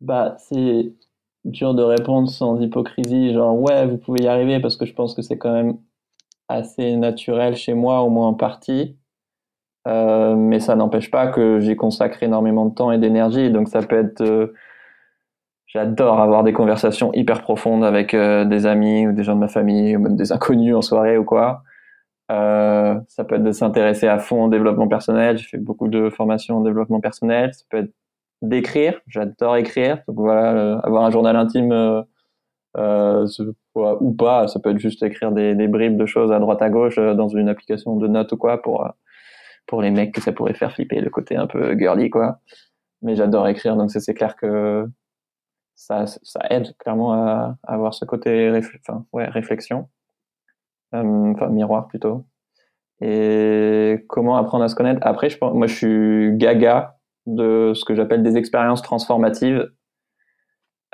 [0.00, 0.92] Bah c'est
[1.44, 5.14] dur de répondre sans hypocrisie, genre ouais, vous pouvez y arriver parce que je pense
[5.14, 5.78] que c'est quand même
[6.48, 8.96] assez naturel chez moi, au moins en partie.
[9.88, 13.50] Euh, mais ça n'empêche pas que j'y consacre énormément de temps et d'énergie.
[13.50, 14.54] Donc ça peut être, euh,
[15.72, 19.48] j'adore avoir des conversations hyper profondes avec euh, des amis ou des gens de ma
[19.48, 21.62] famille ou même des inconnus en soirée ou quoi.
[22.28, 25.38] ça peut être de s'intéresser à fond au développement personnel.
[25.38, 27.52] J'ai fait beaucoup de formations en développement personnel.
[27.54, 27.92] Ça peut être
[28.42, 29.00] d'écrire.
[29.06, 30.02] J'adore écrire.
[30.08, 32.02] Donc voilà, euh, avoir un journal intime euh,
[32.76, 33.26] euh
[33.74, 36.68] ou pas, ça peut être juste écrire des, des, bribes de choses à droite à
[36.68, 38.86] gauche euh, dans une application de notes ou quoi pour
[39.66, 42.40] pour les mecs que ça pourrait faire flipper le côté un peu girly quoi.
[43.02, 44.86] Mais j'adore écrire, donc c'est clair que
[45.86, 49.88] ça, ça aide clairement à, avoir ce côté réflexion,
[50.92, 52.26] enfin miroir plutôt.
[53.00, 55.00] Et comment apprendre à se connaître?
[55.02, 59.68] Après, je moi, je suis gaga de ce que j'appelle des expériences transformatives.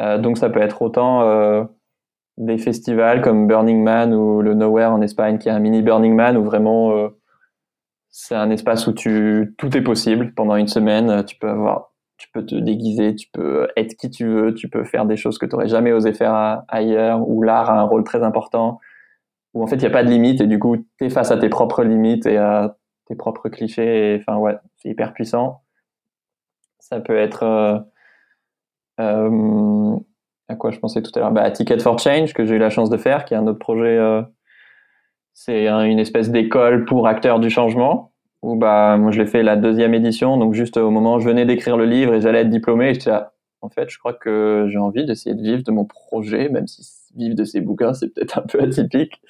[0.01, 1.64] Euh, donc ça peut être autant euh,
[2.37, 6.14] des festivals comme Burning Man ou le Nowhere en Espagne, qui est un mini Burning
[6.14, 7.09] Man où vraiment euh,
[8.11, 11.24] c'est un espace où tu tout est possible pendant une semaine.
[11.27, 14.85] Tu peux avoir, tu peux te déguiser, tu peux être qui tu veux, tu peux
[14.85, 17.26] faire des choses que tu n'aurais jamais osé faire ailleurs.
[17.28, 18.81] Où l'art a un rôle très important.
[19.54, 21.31] Où en fait il n'y a pas de limite et du coup tu es face
[21.31, 22.76] à tes propres limites et à
[23.07, 24.14] tes propres clichés.
[24.14, 25.62] Et, enfin ouais, c'est hyper puissant.
[26.81, 27.78] Ça peut être euh,
[29.00, 29.96] euh,
[30.48, 31.33] à quoi je pensais tout à l'heure?
[31.33, 33.59] Bah, Ticket for Change que j'ai eu la chance de faire, qui est un autre
[33.59, 33.96] projet.
[33.96, 34.22] Euh,
[35.35, 38.12] c'est une espèce d'école pour acteurs du changement.
[38.42, 41.29] Où bah moi je l'ai fait la deuxième édition, donc juste au moment où je
[41.29, 44.66] venais d'écrire le livre et j'allais être diplômé, j'étais là, en fait, je crois que
[44.70, 46.83] j'ai envie d'essayer de vivre de mon projet, même si
[47.16, 49.20] vivre de ces bouquins, c'est peut-être un peu atypique.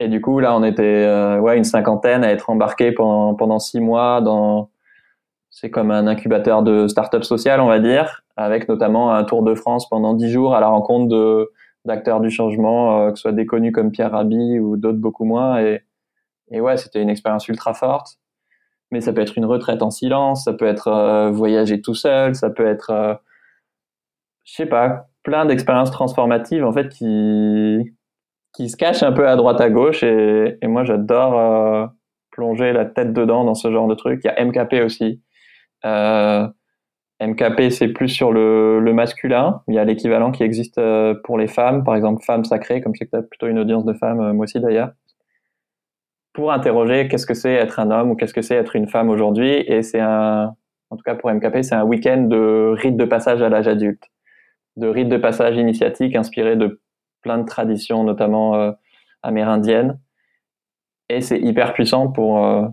[0.00, 1.06] Et du coup, là, on était
[1.40, 4.70] ouais, une cinquantaine à être embarqués pendant, pendant six mois dans,
[5.50, 9.54] c'est comme un incubateur de start-up social, on va dire, avec notamment un tour de
[9.54, 11.52] France pendant dix jours à la rencontre de
[11.84, 15.24] d'acteurs du changement, euh, que ce soit des connus comme Pierre Rabhi ou d'autres beaucoup
[15.24, 15.60] moins.
[15.60, 15.82] Et,
[16.50, 18.18] et ouais, c'était une expérience ultra forte.
[18.92, 22.50] Mais ça peut être une retraite en silence, ça peut être voyager tout seul, ça
[22.50, 23.20] peut être,
[24.44, 27.92] je sais pas, plein d'expériences transformatives en fait qui
[28.54, 31.90] qui se cachent un peu à droite à gauche et, moi j'adore
[32.32, 34.20] plonger la tête dedans dans ce genre de truc.
[34.24, 35.22] Il y a MKP aussi.
[35.84, 36.48] Euh,
[37.20, 39.62] MKP, c'est plus sur le, le, masculin.
[39.68, 42.94] Il y a l'équivalent qui existe euh, pour les femmes, par exemple Femmes Sacrées, comme
[42.94, 44.90] je plutôt une audience de femmes, euh, moi aussi d'ailleurs,
[46.32, 49.10] pour interroger qu'est-ce que c'est être un homme ou qu'est-ce que c'est être une femme
[49.10, 49.50] aujourd'hui.
[49.66, 50.54] Et c'est un,
[50.90, 54.04] en tout cas pour MKP, c'est un week-end de rite de passage à l'âge adulte,
[54.76, 56.80] de rite de passage initiatique inspiré de
[57.22, 58.72] plein de traditions, notamment euh,
[59.22, 59.98] amérindiennes.
[61.08, 62.66] Et c'est hyper puissant pour euh,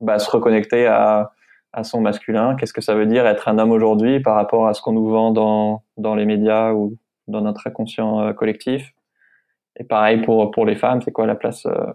[0.00, 1.32] bah, se reconnecter à,
[1.72, 2.54] à son masculin.
[2.56, 5.08] Qu'est-ce que ça veut dire être un homme aujourd'hui par rapport à ce qu'on nous
[5.08, 6.96] vend dans, dans les médias ou
[7.28, 8.92] dans notre inconscient euh, collectif?
[9.76, 11.92] Et pareil pour, pour les femmes, c'est quoi la place euh,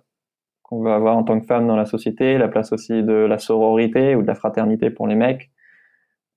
[0.67, 3.39] qu'on veut avoir en tant que femme dans la société, la place aussi de la
[3.39, 5.49] sororité ou de la fraternité pour les mecs,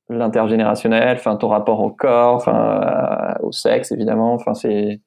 [0.08, 5.00] l'intergénérationnel, enfin ton rapport au corps, enfin au sexe évidemment, enfin c'est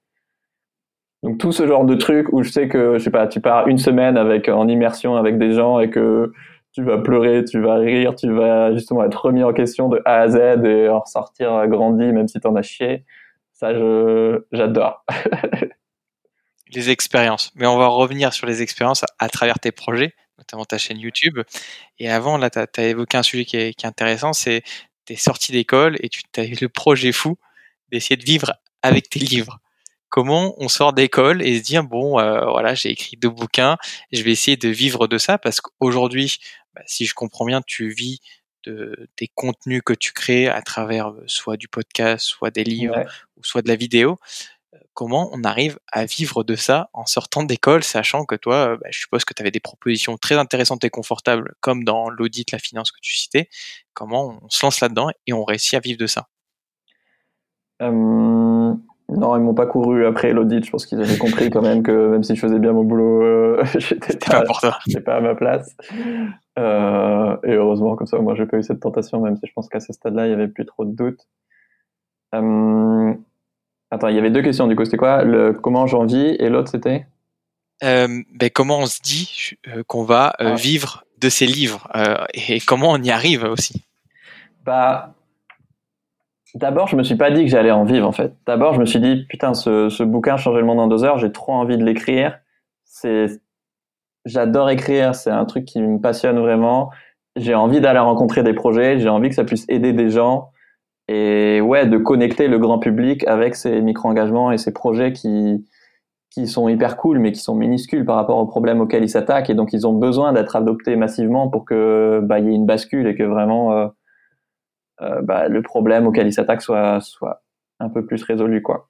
[1.24, 3.68] donc tout ce genre de trucs où je sais que je sais pas, tu pars
[3.68, 6.34] une semaine avec en immersion avec des gens et que
[6.74, 10.22] tu vas pleurer, tu vas rire, tu vas justement être remis en question de A
[10.22, 13.06] à Z et en ressortir grandi même si t'en as chié.
[13.54, 15.06] Ça, je j'adore.
[16.74, 17.52] les expériences.
[17.56, 21.40] Mais on va revenir sur les expériences à, travers tes projets, notamment ta chaîne YouTube.
[22.00, 24.64] Et avant, là, tu as, évoqué un sujet qui est, qui est intéressant, c'est
[25.06, 27.38] tes sorties d'école et tu as eu le projet fou
[27.92, 29.60] d'essayer de vivre avec tes livres
[30.14, 33.78] comment on sort d'école et se dire bon euh, voilà j'ai écrit deux bouquins
[34.12, 36.38] je vais essayer de vivre de ça parce qu'aujourd'hui
[36.76, 38.20] bah, si je comprends bien tu vis
[38.64, 43.04] de, des contenus que tu crées à travers euh, soit du podcast soit des livres
[43.38, 44.20] ou soit de la vidéo
[44.94, 49.00] comment on arrive à vivre de ça en sortant d'école sachant que toi bah, je
[49.00, 52.92] suppose que tu avais des propositions très intéressantes et confortables comme dans l'audit la finance
[52.92, 53.50] que tu citais
[53.94, 56.28] comment on se lance là-dedans et on réussit à vivre de ça?
[59.10, 60.66] Non, ils m'ont pas couru après l'audit.
[60.66, 63.22] Je pense qu'ils avaient compris quand même que même si je faisais bien mon boulot,
[63.22, 64.44] euh, j'étais pas,
[65.06, 65.76] pas à ma place.
[66.58, 69.70] Euh, et heureusement, comme ça, moi, j'ai pas eu cette tentation, même si je pense
[69.70, 71.28] qu'à ce stade-là, il y avait plus trop de doutes.
[73.94, 73.96] Euh...
[73.96, 74.86] Attends, il y avait deux questions du coup.
[74.86, 77.06] C'était quoi le comment j'en vis et l'autre c'était?
[77.84, 80.56] Euh, ben, comment on se dit euh, qu'on va ah.
[80.56, 81.88] vivre de ces livres
[82.34, 83.86] et comment on y arrive aussi?
[84.66, 85.14] Bah
[86.56, 88.36] D'abord, je me suis pas dit que j'allais en vivre en fait.
[88.46, 91.18] D'abord, je me suis dit putain, ce, ce bouquin changer le monde en deux heures,
[91.18, 92.38] j'ai trop envie de l'écrire.
[92.84, 93.42] C'est,
[94.26, 96.92] j'adore écrire, c'est un truc qui me passionne vraiment.
[97.36, 100.52] J'ai envie d'aller rencontrer des projets, j'ai envie que ça puisse aider des gens
[101.08, 105.66] et ouais, de connecter le grand public avec ces micro-engagements et ces projets qui
[106.30, 109.52] qui sont hyper cool mais qui sont minuscules par rapport aux problèmes auxquels ils s'attaquent
[109.52, 113.06] et donc ils ont besoin d'être adoptés massivement pour que bah y ait une bascule
[113.08, 113.88] et que vraiment euh,
[115.02, 117.42] euh, bah, le problème auquel il s'attaque soit, soit
[117.80, 118.62] un peu plus résolu.
[118.62, 118.90] Quoi.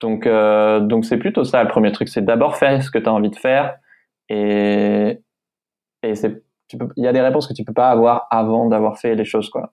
[0.00, 3.08] Donc, euh, donc c'est plutôt ça le premier truc, c'est d'abord faire ce que tu
[3.08, 3.76] as envie de faire
[4.28, 5.20] et,
[6.02, 6.42] et c'est
[6.96, 9.50] il y a des réponses que tu peux pas avoir avant d'avoir fait les choses
[9.50, 9.72] quoi.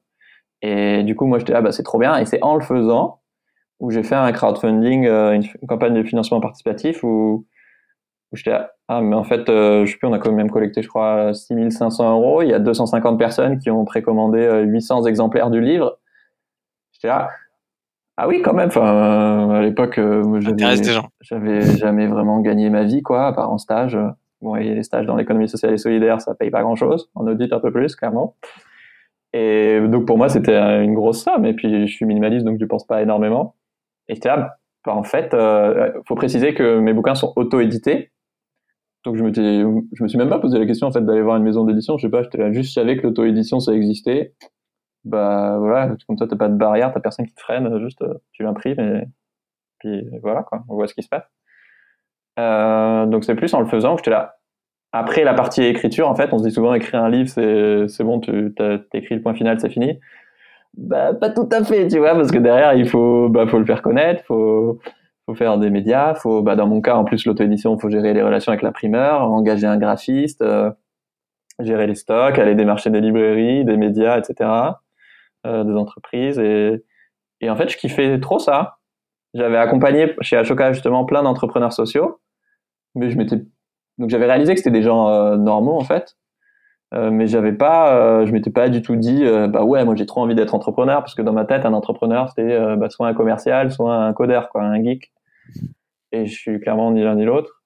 [0.63, 3.19] Et du coup moi j'étais là bah c'est trop bien et c'est en le faisant
[3.79, 7.45] où j'ai fait un crowdfunding, euh, une, campagne de financement participatif où,
[8.31, 10.81] où j'étais là ah mais en fait je sais plus on a quand même collecté
[10.81, 15.61] je crois 6500 euros, il y a 250 personnes qui ont précommandé 800 exemplaires du
[15.61, 15.99] livre.
[16.93, 17.29] J'étais là
[18.15, 18.67] ah oui, quand même.
[18.67, 20.39] Enfin, à l'époque, euh,
[21.21, 23.97] j'avais jamais vraiment gagné ma vie, quoi, à part en stage.
[24.41, 27.09] Bon, et les stages dans l'économie sociale et solidaire, ça paye pas grand chose.
[27.15, 28.35] En audit, un peu plus, clairement.
[29.33, 31.45] Et donc, pour moi, c'était une grosse somme.
[31.45, 33.55] Et puis, je suis minimaliste, donc je pense pas énormément.
[34.07, 38.11] Et là, bah, en fait, euh, faut préciser que mes bouquins sont auto-édités.
[39.05, 41.43] Donc, je me, me suis même pas posé la question, en fait, d'aller voir une
[41.43, 41.97] maison d'édition.
[41.97, 44.33] Je sais pas, j'étais là juste, je savais que l'auto-édition, ça existait
[45.03, 48.13] bah voilà, comme ça t'as pas de barrière, t'as personne qui te freine, juste euh,
[48.31, 49.03] tu l'imprimes et
[49.79, 51.25] puis voilà quoi, on voit ce qui se passe.
[52.39, 54.37] Euh, donc c'est plus en le faisant que j'étais là.
[54.95, 58.19] Après la partie écriture, en fait, on se dit souvent écrire un livre, c'est bon,
[58.19, 58.53] tu
[58.93, 59.99] écrit le point final, c'est fini.
[60.77, 63.65] Bah pas tout à fait, tu vois, parce que derrière il faut bah faut le
[63.65, 64.79] faire connaître, faut
[65.25, 68.23] faut faire des médias, faut bah dans mon cas en plus l'auto-édition, faut gérer les
[68.23, 70.71] relations avec l'imprimeur, engager un graphiste, euh,
[71.59, 74.49] gérer les stocks, aller démarcher des librairies, des médias, etc.
[75.45, 76.39] Euh, des entreprises.
[76.39, 76.83] Et,
[77.41, 78.77] et en fait, je kiffais trop ça.
[79.33, 82.19] J'avais accompagné chez Ashoka justement plein d'entrepreneurs sociaux,
[82.95, 83.37] mais je m'étais
[83.97, 86.17] donc j'avais réalisé que c'était des gens euh, normaux en fait,
[86.93, 90.05] euh, mais j'avais pas, euh, je m'étais pas du tout dit bah ouais moi j'ai
[90.05, 93.13] trop envie d'être entrepreneur parce que dans ma tête un entrepreneur c'était bah, soit un
[93.13, 95.11] commercial, soit un codeur quoi, un geek.
[96.11, 97.63] Et je suis clairement ni l'un ni l'autre.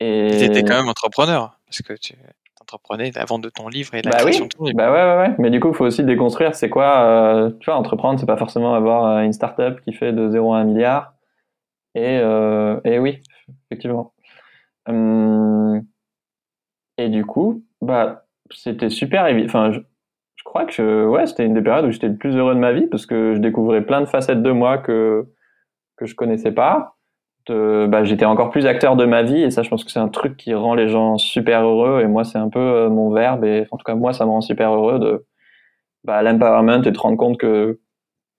[0.00, 2.14] Et étais quand même entrepreneur parce que tu
[2.60, 4.76] entreprenais la vente de ton livre et la bah création de ton livre.
[4.76, 5.34] Bah ouais, ouais, ouais.
[5.38, 6.56] Mais du coup, il faut aussi déconstruire.
[6.56, 10.28] C'est quoi, euh, tu vois, entreprendre, c'est pas forcément avoir une startup qui fait de
[10.28, 11.14] 0 à 1 milliard.
[11.94, 13.22] Et, et oui,
[13.70, 14.12] effectivement.
[14.86, 15.82] Hum,
[16.98, 19.80] et du coup, bah, c'était super Enfin, je,
[20.36, 22.72] je, crois que ouais, c'était une des périodes où j'étais le plus heureux de ma
[22.72, 25.26] vie parce que je découvrais plein de facettes de moi que,
[25.96, 26.96] que je connaissais pas.
[27.48, 30.08] bah, j'étais encore plus acteur de ma vie et ça, je pense que c'est un
[30.08, 33.44] truc qui rend les gens super heureux et moi, c'est un peu euh, mon verbe
[33.44, 35.26] et en tout cas, moi, ça me rend super heureux de
[36.04, 37.80] bah, l'empowerment et de te rendre compte que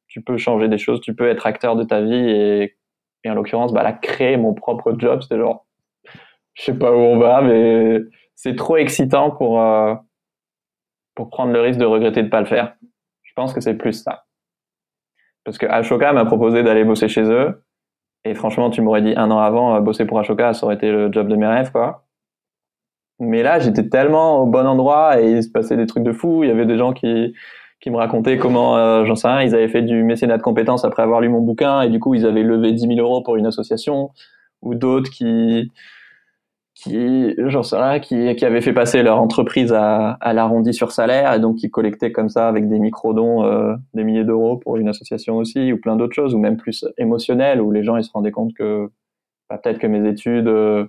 [0.07, 2.77] tu peux changer des choses, tu peux être acteur de ta vie et,
[3.23, 5.66] et en l'occurrence, bah, là, créer mon propre job, c'était genre,
[6.57, 7.99] je sais pas où on va, mais
[8.35, 9.93] c'est trop excitant pour, euh,
[11.15, 12.75] pour prendre le risque de regretter de pas le faire.
[13.23, 14.25] Je pense que c'est plus ça.
[15.43, 17.63] Parce que Ashoka m'a proposé d'aller bosser chez eux.
[18.25, 20.91] Et franchement, tu m'aurais dit un an avant, euh, bosser pour Ashoka, ça aurait été
[20.91, 22.05] le job de mes rêves, quoi.
[23.19, 26.43] Mais là, j'étais tellement au bon endroit et il se passait des trucs de fou.
[26.43, 27.33] Il y avait des gens qui,
[27.79, 30.85] qui me racontaient comment, euh, j'en sais rien, ils avaient fait du mécénat de compétences
[30.85, 33.37] après avoir lu mon bouquin et du coup, ils avaient levé 10 000 euros pour
[33.37, 34.11] une association.
[34.63, 35.71] Ou d'autres qui,
[36.77, 41.33] qui, j'en sais qui, qui avaient fait passer leur entreprise à, à l'arrondi sur salaire
[41.33, 44.87] et donc qui collectaient comme ça avec des micro-dons euh, des milliers d'euros pour une
[44.87, 48.11] association aussi ou plein d'autres choses ou même plus émotionnelles où les gens ils se
[48.11, 48.91] rendaient compte que
[49.49, 50.85] bah, peut-être que mes études, euh,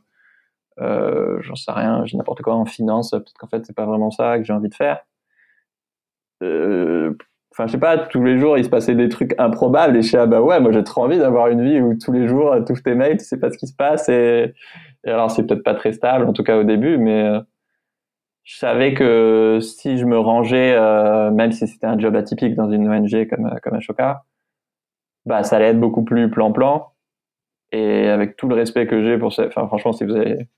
[0.81, 4.11] euh j'en sais rien, j'ai n'importe quoi en finance, peut-être qu'en fait c'est pas vraiment
[4.11, 5.01] ça que j'ai envie de faire.
[7.59, 10.03] Euh, enfin je sais pas tous les jours il se passait des trucs improbables et
[10.03, 12.29] je suis ah bah ouais moi j'ai trop envie d'avoir une vie où tous les
[12.29, 14.55] jours tu ouvres tes mails tu sais pas ce qui se passe et
[15.05, 17.40] et alors, c'est peut-être pas très stable, en tout cas au début, mais euh,
[18.44, 22.71] je savais que si je me rangeais, euh, même si c'était un job atypique dans
[22.71, 24.25] une ONG comme, comme Ashoka,
[25.27, 26.92] bah, ça allait être beaucoup plus plan-plan.
[27.73, 30.49] Et avec tout le respect que j'ai pour ça, enfin, franchement, si vous avez,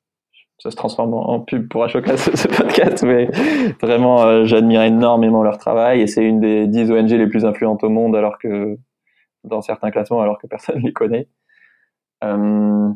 [0.61, 3.29] ça se transforme en, pub pour Ashoka, ce, podcast, mais
[3.81, 7.83] vraiment, euh, j'admire énormément leur travail et c'est une des 10 ONG les plus influentes
[7.83, 8.77] au monde alors que,
[9.45, 11.29] dans certains classements, alors que personne ne les connaît.
[12.23, 12.91] Euh,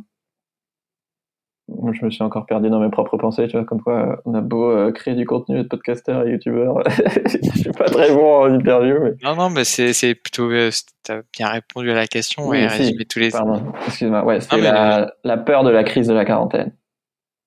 [1.68, 4.34] je me suis encore perdu dans mes propres pensées, tu vois, comme quoi euh, on
[4.34, 6.82] a beau euh, créer du contenu, être podcasteur et youtubeur,
[7.26, 8.96] je suis pas très bon en interview.
[9.02, 9.12] Mais...
[9.22, 10.70] Non, non, mais c'est plutôt, euh,
[11.02, 13.30] t'as bien répondu à la question oui, et tous les.
[13.30, 16.72] Pardon, excuse-moi, ouais, c'est la, la, peur de la crise de la quarantaine.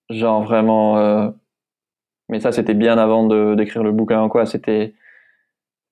[0.09, 1.29] Genre vraiment, euh...
[2.29, 4.95] mais ça c'était bien avant de d'écrire le bouquin, quoi, c'était.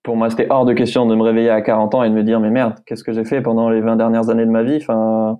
[0.03, 2.23] Pour moi, c'était hors de question de me réveiller à 40 ans et de me
[2.23, 4.77] dire, mais merde, qu'est-ce que j'ai fait pendant les 20 dernières années de ma vie?
[4.77, 5.39] Enfin,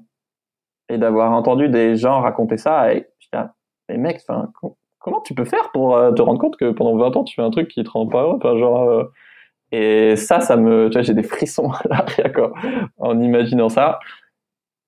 [0.89, 3.51] et d'avoir entendu des gens raconter ça et putain
[3.89, 4.51] mais mec enfin
[4.99, 7.41] comment tu peux faire pour euh, te rendre compte que pendant 20 ans tu fais
[7.41, 8.37] un truc qui te rend pas heureux?
[8.37, 9.03] Enfin genre euh,
[9.71, 12.53] et ça ça me tu vois j'ai des frissons là quoi
[12.97, 13.99] en imaginant ça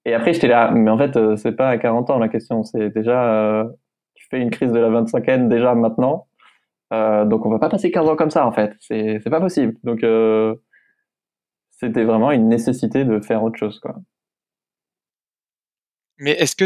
[0.08, 2.64] et après j'étais là mais en fait euh, c'est pas à 40 ans la question.
[2.64, 3.68] C'est déjà
[4.16, 6.28] tu fais une crise de la 25e déjà maintenant.
[6.92, 8.74] Donc on va pas passer 15 ans comme ça en fait.
[8.80, 9.76] C'est pas possible.
[9.84, 10.00] Donc
[11.72, 13.96] c'était vraiment une nécessité de faire autre chose quoi.
[16.18, 16.66] Mais est-ce que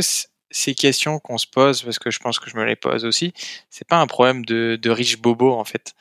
[0.51, 3.33] ces questions qu'on se pose, parce que je pense que je me les pose aussi,
[3.69, 5.93] c'est pas un problème de, de riches bobos en fait?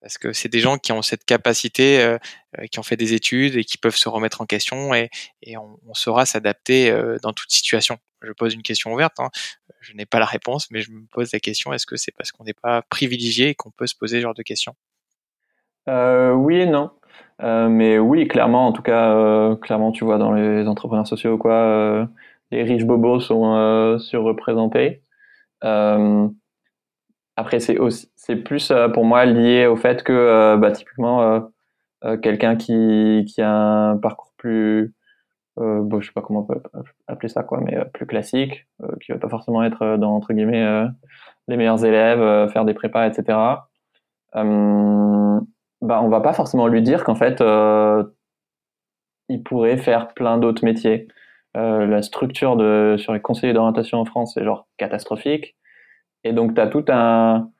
[0.00, 2.18] Parce que c'est des gens qui ont cette capacité, euh,
[2.58, 5.10] euh, qui ont fait des études et qui peuvent se remettre en question et,
[5.42, 7.98] et on, on, saura s'adapter euh, dans toute situation.
[8.22, 9.28] Je pose une question ouverte, hein.
[9.80, 12.32] je n'ai pas la réponse, mais je me pose la question est-ce que c'est parce
[12.32, 14.74] qu'on n'est pas privilégié qu'on peut se poser ce genre de questions?
[15.88, 16.90] Euh, Oui et non.
[17.40, 22.08] mais oui, clairement, en tout cas, clairement, tu vois, dans les entrepreneurs sociaux, quoi,
[22.50, 25.02] les riches bobos sont euh, surreprésentés.
[27.38, 31.50] Euh, après, c'est aussi, c'est plus euh, pour moi lié au fait que, bah, typiquement,
[32.22, 34.94] quelqu'un qui, qui a un parcours plus,
[35.58, 36.62] je sais pas comment on peut
[37.08, 38.66] appeler ça, quoi, mais plus classique,
[39.02, 40.86] qui va pas forcément être dans entre guillemets
[41.48, 43.38] les meilleurs élèves, faire des prépas, etc.
[44.36, 45.40] Euh,
[45.80, 47.42] bah, on va pas forcément lui dire qu'en fait,
[49.28, 51.08] il pourrait faire plein d'autres métiers.
[51.56, 55.56] Euh, la structure de, sur les conseillers d'orientation en France est genre catastrophique.
[56.24, 57.50] Et donc, tu as tout un,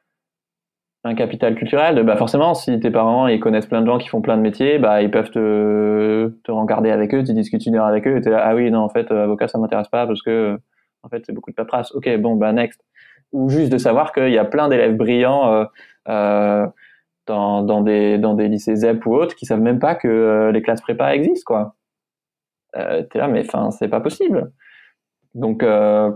[1.05, 2.03] un capital culturel.
[2.05, 4.79] bah forcément, si tes parents ils connaissent plein de gens qui font plein de métiers,
[4.79, 8.27] bah ils peuvent te, te regarder avec eux, tu discutes une heure avec eux, et
[8.27, 10.59] es là, ah oui, non, en fait, avocat, ça m'intéresse pas parce que,
[11.03, 11.93] en fait, c'est beaucoup de paperasse.
[11.95, 12.81] Ok, bon, bah next.
[13.33, 15.65] Ou juste de savoir qu'il y a plein d'élèves brillants euh,
[16.09, 16.67] euh,
[17.27, 20.53] dans, dans, des, dans des lycées ZEP ou autres qui savent même pas que euh,
[20.53, 21.75] les classes prépa existent, quoi
[22.77, 24.53] euh, t'es là, mais enfin, c'est pas possible.
[25.35, 26.11] Donc, euh,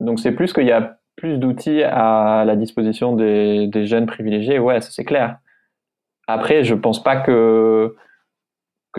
[0.00, 4.58] donc c'est plus qu'il y a plus d'outils à la disposition des, jeunes privilégiés.
[4.60, 5.38] Ouais, ça c'est clair.
[6.28, 7.94] Après, je pense pas que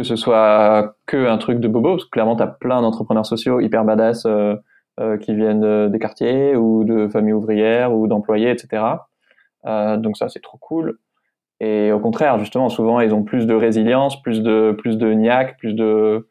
[0.01, 3.83] ce soit que un truc de bobo, parce que clairement, tu plein d'entrepreneurs sociaux hyper
[3.83, 4.55] badass euh,
[4.99, 8.83] euh qui viennent des quartiers ou de familles ouvrières ou d'employés, etc.
[9.97, 10.99] donc ça, c'est trop cool.
[11.61, 14.97] Et au contraire, justement, souvent, ils ont plus de résilience, plus de, plus
[15.57, 16.29] plus de,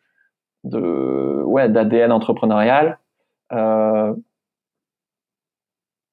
[0.65, 2.99] de, ouais, d'ADN entrepreneurial.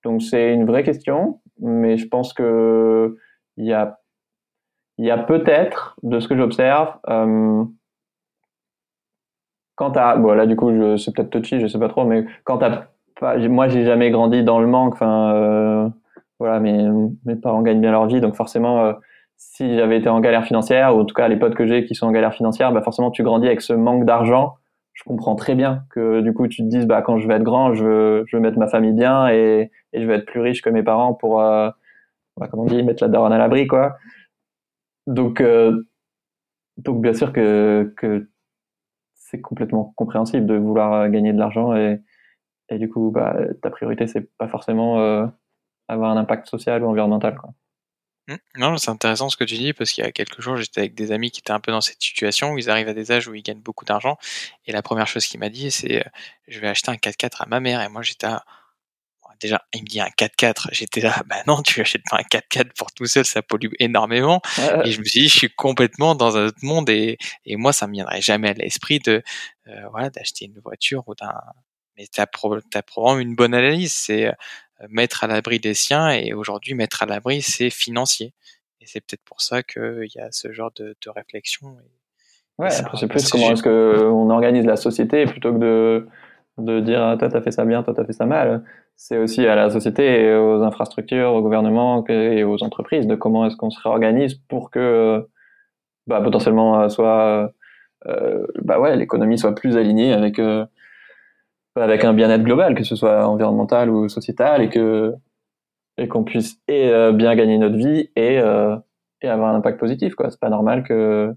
[0.06, 3.18] Donc c'est une vraie question, mais je pense que
[3.58, 7.64] il y a, peut-être, de ce que j'observe, euh,
[9.76, 12.60] quand t'as, là du coup je, c'est peut-être touchy, je sais pas trop, mais quand
[12.60, 12.86] t'as,
[13.50, 15.90] moi j'ai jamais grandi dans le manque, euh,
[16.40, 16.88] voilà, mes,
[17.26, 18.94] mes parents gagnent bien leur vie, donc forcément, euh,
[19.38, 21.96] si j'avais été en galère financière, ou en tout cas les potes que j'ai qui
[21.96, 24.56] sont en galère financière, bah forcément tu grandis avec ce manque d'argent.
[24.96, 27.44] Je comprends très bien que du coup tu te dises, bah quand je vais être
[27.44, 30.40] grand, je veux, je veux mettre ma famille bien et, et je veux être plus
[30.42, 31.70] riche que mes parents pour, euh,
[32.38, 33.98] bah, comment on dit, mettre la daronne à l'abri, quoi.
[35.08, 35.84] Donc, euh,
[36.78, 38.30] donc bien sûr que, que
[39.16, 42.02] c'est complètement compréhensible de vouloir gagner de l'argent et,
[42.70, 45.28] et du coup, bah, ta priorité, c'est pas forcément euh,
[45.88, 47.38] avoir un impact social ou environnemental.
[47.38, 47.52] Quoi.
[48.28, 48.36] Mmh.
[48.58, 50.96] Non, c'est intéressant ce que tu dis parce qu'il y a quelques jours, j'étais avec
[50.96, 53.28] des amis qui étaient un peu dans cette situation où ils arrivent à des âges
[53.28, 54.18] où ils gagnent beaucoup d'argent.
[54.66, 56.10] Et la première chose qu'il m'a dit, c'est euh,
[56.48, 57.82] je vais acheter un 4x4 à ma mère.
[57.82, 58.44] Et moi, j'étais à...
[59.40, 60.70] déjà, il me dit un 4x4.
[60.72, 64.42] J'étais là, bah non, tu achètes pas un 4x4 pour tout seul, ça pollue énormément.
[64.84, 67.74] Et je me suis dit, je suis complètement dans un autre monde et, et moi,
[67.74, 69.22] ça me viendrait jamais à l'esprit de
[69.68, 71.34] euh, voilà d'acheter une voiture ou d'un.
[71.98, 72.56] Mais pro...
[72.56, 73.94] as probablement une bonne analyse.
[73.94, 74.32] C'est euh,
[74.90, 78.34] mettre à l'abri des siens et aujourd'hui mettre à l'abri c'est financier.
[78.82, 81.78] Et c'est peut-être pour ça qu'il y a ce genre de, de réflexion
[82.58, 86.08] ouais c'est plus comment est-ce que on organise la société plutôt que de
[86.58, 88.64] de dire ah, toi t'as fait ça bien toi t'as fait ça mal
[88.96, 93.46] c'est aussi à la société et aux infrastructures au gouvernement et aux entreprises de comment
[93.46, 95.28] est-ce qu'on se réorganise pour que
[96.08, 97.52] bah, potentiellement euh, soit
[98.08, 100.66] euh, bah ouais l'économie soit plus alignée avec euh,
[101.76, 105.14] avec un bien-être global, que ce soit environnemental ou sociétal, et que
[105.98, 108.76] et qu'on puisse et euh, bien gagner notre vie et, euh,
[109.22, 110.16] et avoir un impact positif.
[110.16, 110.30] quoi.
[110.30, 111.34] C'est pas normal que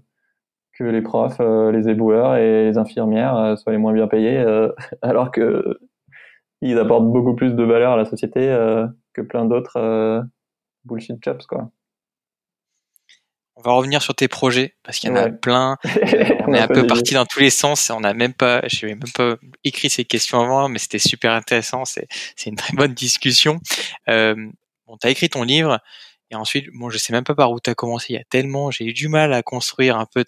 [0.73, 4.43] que les profs, euh, les éboueurs et les infirmières soient les moins bien payés,
[5.01, 5.79] alors que
[6.61, 8.39] ils apportent beaucoup plus de valeur à la société
[9.13, 10.23] que plein d'autres
[10.85, 11.71] bullshit jobs, quoi.
[13.59, 15.75] On va revenir sur tes projets parce qu'il y en a plein.
[16.47, 17.89] on est un peu parti dans tous les sens.
[17.89, 21.83] On n'a même pas, même pas écrit ces questions avant, mais c'était super intéressant.
[21.83, 23.59] C'est, c'est une très bonne discussion.
[24.07, 24.33] Euh,
[24.87, 25.79] bon, t'as écrit ton livre.
[26.31, 28.13] Et ensuite, bon, je sais même pas par où tu as commencé.
[28.13, 30.23] Il y a tellement, j'ai eu du mal à construire un peu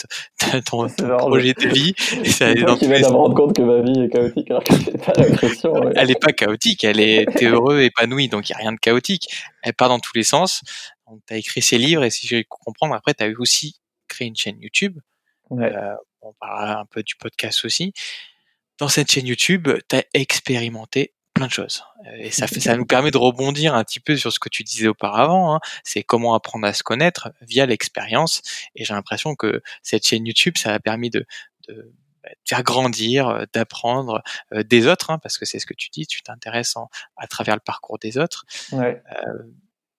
[0.66, 0.90] ton,
[1.20, 1.94] projet de vie.
[2.24, 4.50] Et ça est qui me rendre compte que ma vie est chaotique.
[4.50, 6.84] Alors que c'est pas la Elle est pas chaotique.
[6.84, 8.28] Elle est, t'es heureux, épanoui.
[8.28, 9.30] Donc il y a rien de chaotique.
[9.64, 10.64] Elle part dans tous les sens
[11.28, 14.36] tu as écrit ces livres et si je comprendre, après, tu as aussi créé une
[14.36, 15.00] chaîne YouTube.
[15.52, 17.94] Euh, on parlera un peu du podcast aussi.
[18.78, 21.84] Dans cette chaîne YouTube, tu as expérimenté plein de choses.
[22.08, 24.50] Euh, et ça, fait, ça nous permet de rebondir un petit peu sur ce que
[24.50, 25.56] tu disais auparavant.
[25.56, 25.60] Hein.
[25.84, 28.42] C'est comment apprendre à se connaître via l'expérience.
[28.76, 31.26] Et j'ai l'impression que cette chaîne YouTube, ça a permis de,
[31.68, 31.94] de
[32.24, 34.22] bah, faire grandir, euh, d'apprendre
[34.52, 36.76] des autres, hein, parce que c'est ce que tu dis, tu t'intéresses
[37.18, 38.46] à travers le parcours des autres.
[38.72, 39.02] Ouais.
[39.12, 39.44] Euh,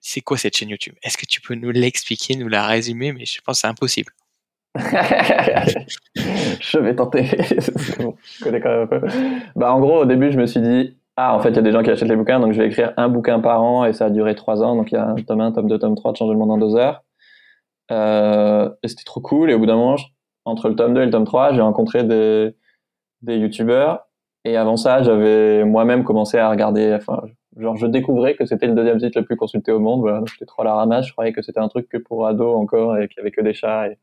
[0.03, 0.95] c'est quoi cette chaîne YouTube?
[1.03, 3.13] Est-ce que tu peux nous l'expliquer, nous la résumer?
[3.13, 4.13] Mais je pense que c'est impossible.
[4.77, 7.25] je vais tenter.
[7.25, 9.01] je connais quand même un peu.
[9.55, 11.63] Bah, en gros, au début, je me suis dit, ah, en fait, il y a
[11.63, 13.93] des gens qui achètent les bouquins, donc je vais écrire un bouquin par an et
[13.93, 14.77] ça a duré trois ans.
[14.77, 16.51] Donc il y a un tome 1, tome 2, tome 3 de changer le monde
[16.51, 17.05] en deux heures.
[17.93, 19.51] Euh, et c'était trop cool.
[19.51, 19.97] Et au bout d'un moment,
[20.45, 22.57] entre le tome 2 et le tome 3, j'ai rencontré des,
[23.21, 24.09] des youtubeurs.
[24.45, 26.99] Et avant ça, j'avais moi-même commencé à regarder,
[27.57, 30.29] genre je découvrais que c'était le deuxième site le plus consulté au monde voilà donc
[30.29, 32.97] j'étais trop à la ramasse je croyais que c'était un truc que pour ados encore
[32.99, 33.99] et qu'il y avait que des chats et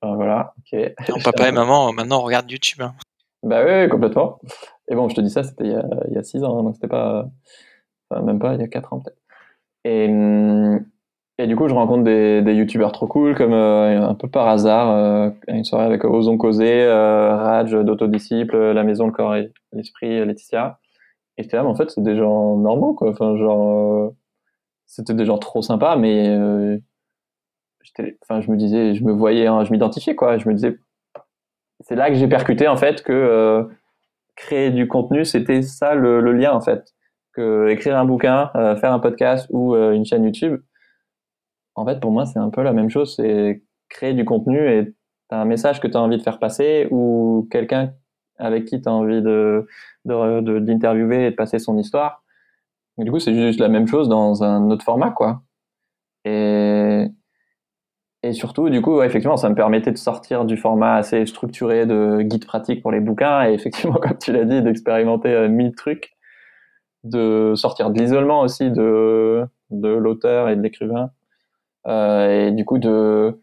[0.00, 2.94] enfin, voilà ok papa et maman maintenant on regarde YouTube hein.
[3.42, 4.40] bah oui, complètement
[4.88, 6.58] et bon je te dis ça c'était il y a, il y a six ans
[6.58, 7.28] hein, donc c'était pas
[8.10, 9.18] enfin, même pas il y a quatre ans peut-être
[9.84, 10.84] et hum,
[11.38, 14.46] et du coup, je rencontre des, des youtubeurs trop cool, comme euh, un peu par
[14.46, 19.52] hasard, euh, une soirée avec Ozon Causé, euh, Raj d'Autodisciple, La Maison, le Corps et
[19.72, 20.78] l'Esprit, Laetitia.
[21.36, 23.10] Et j'étais là, mais en fait, c'est des gens normaux, quoi.
[23.10, 24.16] Enfin, genre, euh,
[24.86, 26.78] c'était des gens trop sympas, mais euh,
[28.22, 30.38] enfin, je me disais, je me voyais, hein, je m'identifiais, quoi.
[30.38, 30.78] Je me disais,
[31.80, 33.64] c'est là que j'ai percuté, en fait, que euh,
[34.36, 36.94] créer du contenu, c'était ça le, le, lien, en fait.
[37.32, 40.60] Que écrire un bouquin, euh, faire un podcast ou euh, une chaîne YouTube,
[41.74, 43.16] en fait, pour moi, c'est un peu la même chose.
[43.16, 44.94] C'est créer du contenu et
[45.28, 47.92] t'as un message que tu as envie de faire passer ou quelqu'un
[48.38, 49.66] avec qui tu as envie de
[50.04, 52.22] d'interviewer et de passer son histoire.
[52.98, 55.42] du coup, c'est juste la même chose dans un autre format, quoi.
[56.24, 57.06] Et,
[58.22, 62.22] et surtout, du coup, effectivement, ça me permettait de sortir du format assez structuré de
[62.22, 66.14] guide pratique pour les bouquins et effectivement, comme tu l'as dit, d'expérimenter euh, mille trucs,
[67.04, 71.10] de sortir de l'isolement aussi, de de l'auteur et de l'écrivain.
[71.86, 73.40] et du coup, de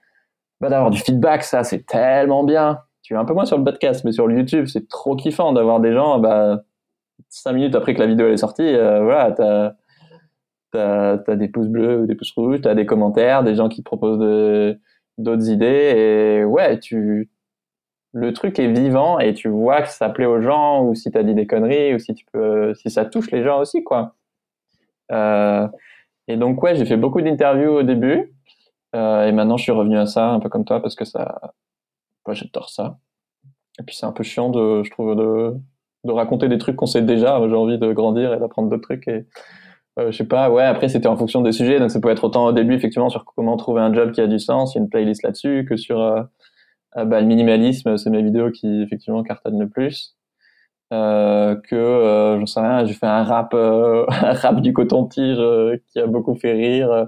[0.62, 2.82] bah, d'avoir du feedback, ça, c'est tellement bien.
[3.16, 6.20] Un peu moins sur le podcast, mais sur YouTube, c'est trop kiffant d'avoir des gens,
[6.20, 6.64] bah,
[7.30, 9.74] cinq minutes après que la vidéo est sortie, voilà, t'as
[10.72, 13.82] t'as as des pouces bleus ou des pouces rouges, t'as des commentaires, des gens qui
[13.82, 14.78] proposent
[15.18, 15.94] d'autres idées,
[16.40, 17.30] et ouais, tu
[18.14, 21.18] le truc est vivant et tu vois que ça plaît aux gens ou si tu
[21.18, 24.16] as dit des conneries ou si tu peux si ça touche les gens aussi quoi.
[25.12, 25.68] Euh,
[26.28, 28.34] et donc ouais j'ai fait beaucoup d'interviews au début
[28.96, 31.54] euh, et maintenant je suis revenu à ça un peu comme toi parce que ça
[32.26, 32.98] moi j'adore ça
[33.80, 35.56] et puis c'est un peu chiant de je trouve de
[36.04, 39.08] de raconter des trucs qu'on sait déjà j'ai envie de grandir et d'apprendre d'autres trucs
[39.08, 39.26] et
[40.00, 42.24] euh, je sais pas ouais après c'était en fonction des sujets donc ça peut être
[42.24, 44.82] autant au début effectivement sur comment trouver un job qui a du sens il y
[44.82, 46.24] a une playlist là-dessus que sur euh,
[46.98, 50.16] euh, bah, le minimalisme, c'est mes vidéos qui effectivement cartonnent le plus.
[50.94, 55.38] Euh, que euh, j'en sais rien, j'ai fait un rap, euh, un rap du coton-tige
[55.40, 57.08] euh, qui a beaucoup fait rire.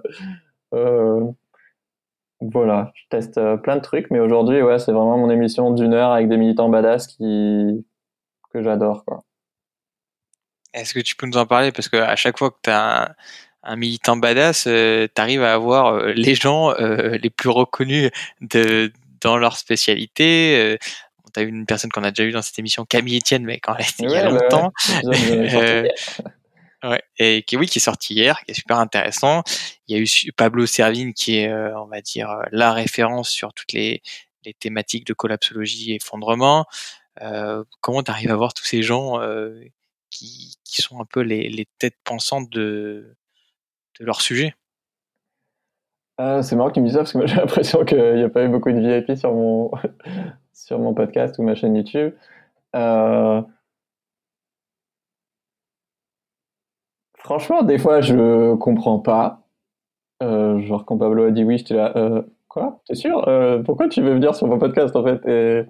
[2.51, 6.11] Voilà, je teste plein de trucs, mais aujourd'hui, ouais, c'est vraiment mon émission d'une heure
[6.11, 7.85] avec des militants badass qui
[8.51, 9.03] que j'adore.
[10.73, 11.71] Est-ce que tu peux nous en parler?
[11.71, 13.15] Parce que à chaque fois que tu as un,
[13.63, 18.91] un, militant badass, tu arrives à avoir les gens les plus reconnus de,
[19.23, 20.57] dans leur spécialité.
[20.57, 20.77] Euh,
[21.33, 23.75] tu as une personne qu'on a déjà eu dans cette émission, Camille Etienne, mais quand
[23.77, 24.71] elle était il y a longtemps.
[25.03, 25.91] Ouais.
[27.17, 29.43] Et qui oui, qui est sorti hier, qui est super intéressant.
[29.87, 33.29] Il y a eu Pablo Servine qui est, euh, on va dire, euh, la référence
[33.29, 34.01] sur toutes les,
[34.59, 36.65] thématiques de collapsologie et effondrement.
[37.21, 39.19] Euh, comment tu arrives à voir tous ces gens
[40.09, 43.15] qui, sont un peu les, têtes pensantes de,
[43.99, 44.53] leur sujet?
[46.19, 48.43] C'est marrant tu me dises ça parce que moi j'ai l'impression qu'il n'y a pas
[48.43, 49.71] eu beaucoup de VIP sur mon,
[50.53, 52.13] sur mon podcast ou ma chaîne YouTube.
[57.23, 59.39] Franchement, des fois je comprends pas.
[60.21, 61.93] Euh, genre quand Pablo a dit oui, j'étais là.
[61.95, 62.81] Euh, quoi?
[62.87, 63.27] T'es sûr?
[63.27, 65.25] Euh, Pourquoi tu veux venir sur mon podcast en fait?
[65.27, 65.63] Et,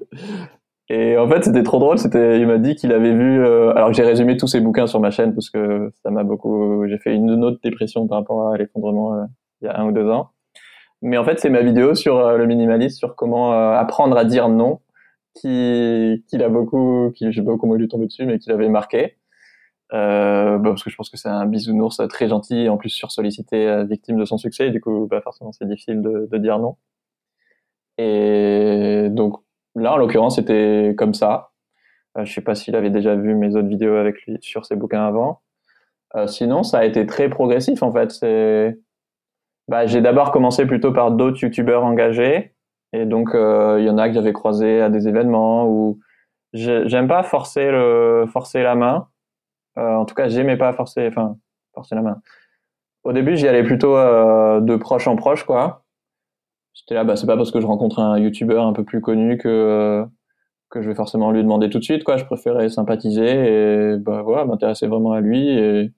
[0.90, 1.98] et en fait c'était trop drôle.
[1.98, 3.44] C'était, il m'a dit qu'il avait vu.
[3.44, 6.24] Euh, alors que j'ai résumé tous ses bouquins sur ma chaîne parce que ça m'a
[6.24, 6.88] beaucoup.
[6.88, 9.26] J'ai fait une autre dépression par rapport à l'effondrement euh,
[9.62, 10.30] il y a un ou deux ans.
[11.02, 14.48] Mais en fait, c'est ma vidéo sur euh, le minimalisme, sur comment apprendre à dire
[14.50, 14.80] non,
[15.36, 19.18] qui, qui l'a beaucoup, qui j'ai beaucoup moins tombé dessus, mais qui l'avait marqué.
[19.92, 23.12] Euh, bah, parce que je pense que c'est un bisounours très gentil en plus sur
[23.12, 24.70] sollicité, euh, victime de son succès.
[24.70, 26.78] Du coup, bah, forcément, c'est difficile de, de, dire non.
[27.98, 29.38] Et donc
[29.76, 31.52] là, en l'occurrence, c'était comme ça.
[32.18, 34.76] Euh, je sais pas s'il avait déjà vu mes autres vidéos avec lui sur ses
[34.76, 35.42] bouquins avant.
[36.28, 38.12] sinon, ça a été très progressif en fait.
[38.12, 38.80] C'est
[39.68, 42.54] bah, J'ai d'abord commencé plutôt par d'autres youtubeurs engagés.
[42.94, 46.00] Et donc, euh, il y en a que j'avais croisé à des événements où
[46.54, 49.08] j'aime pas forcer, le, forcer la main.
[49.78, 51.38] Euh, en tout cas, j'aimais pas forcer, enfin,
[51.74, 52.22] forcer la main.
[53.04, 55.84] Au début, j'y allais plutôt euh, de proche en proche, quoi.
[56.74, 59.38] J'étais là, bah, c'est pas parce que je rencontre un youtubeur un peu plus connu
[59.38, 60.06] que,
[60.70, 62.18] que je vais forcément lui demander tout de suite, quoi.
[62.18, 65.92] Je préférais sympathiser et, bah, voilà, m'intéresser vraiment à lui et,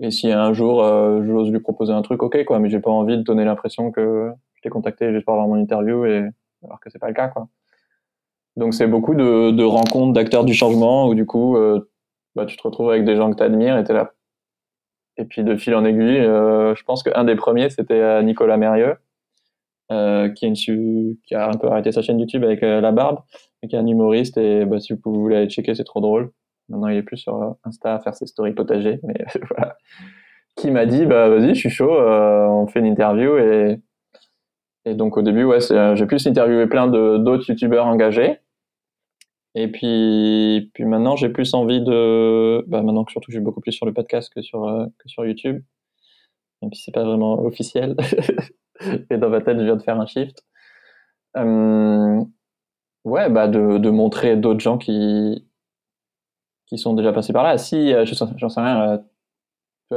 [0.00, 2.90] et si un jour euh, j'ose lui proposer un truc, ok quoi, mais j'ai pas
[2.90, 6.28] envie de donner l'impression que je t'ai contacté juste pour avoir mon interview et
[6.64, 7.48] alors que c'est pas le cas quoi.
[8.56, 11.88] Donc c'est beaucoup de, de rencontres d'acteurs du changement où du coup euh,
[12.34, 14.12] bah, tu te retrouves avec des gens que tu admires et t'es là.
[15.16, 18.56] Et puis de fil en aiguille, euh, je pense qu'un des premiers c'était euh, Nicolas
[18.56, 18.96] Mérieux,
[19.92, 20.46] euh, qui,
[21.32, 23.20] a un peu arrêté sa chaîne YouTube avec La Barbe,
[23.62, 26.32] et qui est un humoriste et bah, si vous voulez aller checker c'est trop drôle.
[26.70, 29.14] Maintenant, il est plus sur Insta à faire ses stories potagers, mais
[29.50, 29.76] voilà.
[30.56, 33.80] Qui m'a dit, bah vas-y, je suis chaud, euh, on fait une interview et
[34.86, 38.38] et donc au début, ouais, euh, j'ai plus interviewé plein d'autres youtubeurs engagés.
[39.54, 43.60] Et puis puis maintenant, j'ai plus envie de, bah maintenant que surtout je suis beaucoup
[43.60, 45.62] plus sur le podcast que sur euh, que sur YouTube.
[46.62, 47.96] Et puis c'est pas vraiment officiel.
[49.10, 50.44] et dans ma tête, je viens de faire un shift.
[51.36, 52.20] Euh,
[53.04, 55.46] ouais, bah de de montrer d'autres gens qui
[56.66, 57.58] qui sont déjà passés par là.
[57.58, 58.04] Si, euh,
[58.36, 59.02] j'en sais rien,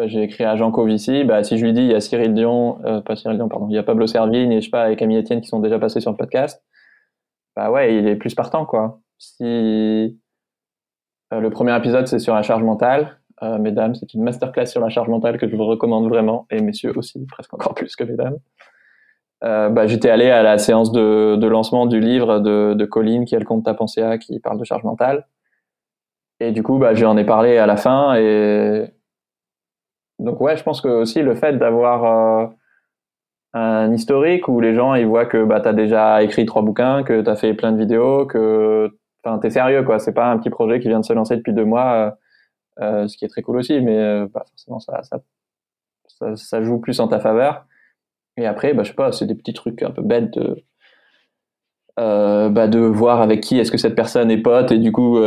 [0.05, 2.79] j'ai écrit à Jean Covici, bah, si je lui dis il y a Cyril Dion,
[3.05, 5.17] pas Cyril Dion, pardon, il y a Pablo Servigne et je sais pas, et Camille
[5.17, 6.63] Etienne qui sont déjà passés sur le podcast,
[7.55, 9.01] bah ouais, il est plus partant, quoi.
[9.17, 14.65] Si euh, le premier épisode c'est sur la charge mentale, euh, mesdames, c'est une masterclass
[14.65, 17.95] sur la charge mentale que je vous recommande vraiment, et messieurs aussi, presque encore plus
[17.95, 18.37] que mesdames.
[19.43, 23.35] Euh, bah, j'étais allé à la séance de, lancement du livre de, de Colline qui
[23.35, 25.27] a le compte Ta pensée à qui parle de charge mentale.
[26.39, 28.15] Et du coup, bah, j'en ai parlé à la fin.
[28.15, 28.85] Et
[30.19, 32.47] donc, ouais, je pense que aussi le fait d'avoir euh,
[33.53, 37.03] un historique où les gens ils voient que bah, tu as déjà écrit trois bouquins,
[37.03, 38.97] que tu as fait plein de vidéos, que
[39.27, 39.99] enfin, tu es sérieux, quoi.
[39.99, 42.11] C'est pas un petit projet qui vient de se lancer depuis deux mois, euh,
[42.83, 44.79] euh, ce qui est très cool aussi, mais euh, bah, forcément,
[46.35, 47.65] ça, joue plus en ta faveur.
[48.37, 50.63] Et après, bah, je sais pas, c'est des petits trucs un peu bêtes de,
[51.97, 55.19] bah, de voir avec qui est-ce que cette personne est pote et du coup,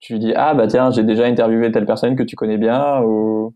[0.00, 3.00] tu lui dis ah bah tiens, j'ai déjà interviewé telle personne que tu connais bien
[3.02, 3.54] ou.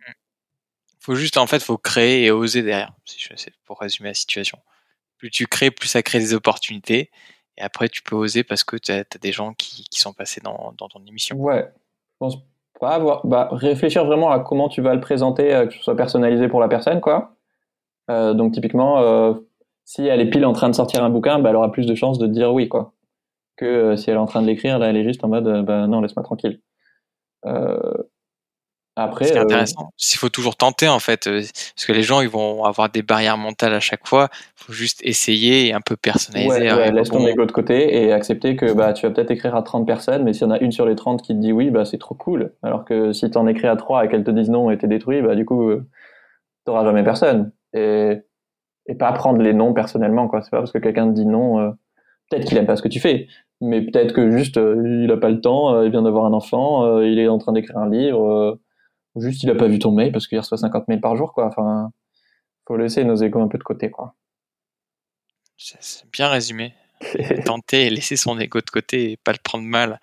[1.00, 2.92] Faut juste en fait, faut créer et oser derrière.
[3.64, 4.58] Pour résumer la situation.
[5.18, 7.10] Plus tu crées, plus ça crée des opportunités.
[7.60, 10.72] Et après, tu peux oser parce que tu as, des gens qui, sont passés dans,
[10.78, 11.36] ton émission.
[11.36, 11.68] Ouais.
[12.14, 12.38] Je pense
[12.80, 13.26] pas avoir.
[13.26, 16.60] Bah, réfléchir vraiment à comment tu vas le présenter, euh, que ce soit personnalisé pour
[16.60, 17.34] la personne, quoi.
[18.10, 19.34] Euh, donc, typiquement, euh,
[19.84, 21.94] si elle est pile en train de sortir un bouquin, bah, elle aura plus de
[21.94, 22.94] chances de dire oui, quoi.
[23.56, 25.86] Que si elle est en train de l'écrire, là, elle est juste en mode, bah,
[25.86, 26.60] non, laisse-moi tranquille.
[29.00, 29.90] Euh, après, c'est intéressant.
[29.98, 33.38] Il faut toujours tenter en fait, parce que les gens ils vont avoir des barrières
[33.38, 34.28] mentales à chaque fois.
[34.32, 36.72] Il faut juste essayer et un peu personnaliser.
[36.72, 39.62] Ouais, laisse ton ego de côté et accepter que bah tu vas peut-être écrire à
[39.62, 41.70] 30 personnes, mais s'il y en a une sur les 30 qui te dit oui,
[41.70, 42.52] bah c'est trop cool.
[42.62, 44.88] Alors que si tu en écris à 3 et qu'elles te disent non et t'es
[44.88, 45.70] détruit, bah du coup
[46.64, 47.52] t'auras jamais personne.
[47.72, 48.20] Et
[48.90, 51.60] et pas prendre les noms personnellement quoi c'est pas parce que quelqu'un te dit non
[51.60, 51.70] euh,
[52.28, 53.28] peut-être qu'il aime pas ce que tu fais
[53.60, 56.32] mais peut-être que juste euh, il a pas le temps euh, il vient d'avoir un
[56.32, 58.58] enfant il est en train d'écrire un livre
[59.16, 61.46] juste il a pas vu ton mail parce qu'il reçoit 50 mails par jour quoi
[61.46, 61.90] enfin
[62.66, 64.14] faut laisser nos égos un peu de côté quoi
[65.56, 66.74] c'est bien résumé
[67.44, 69.98] tenter et laisser son ego de côté et pas le prendre mal.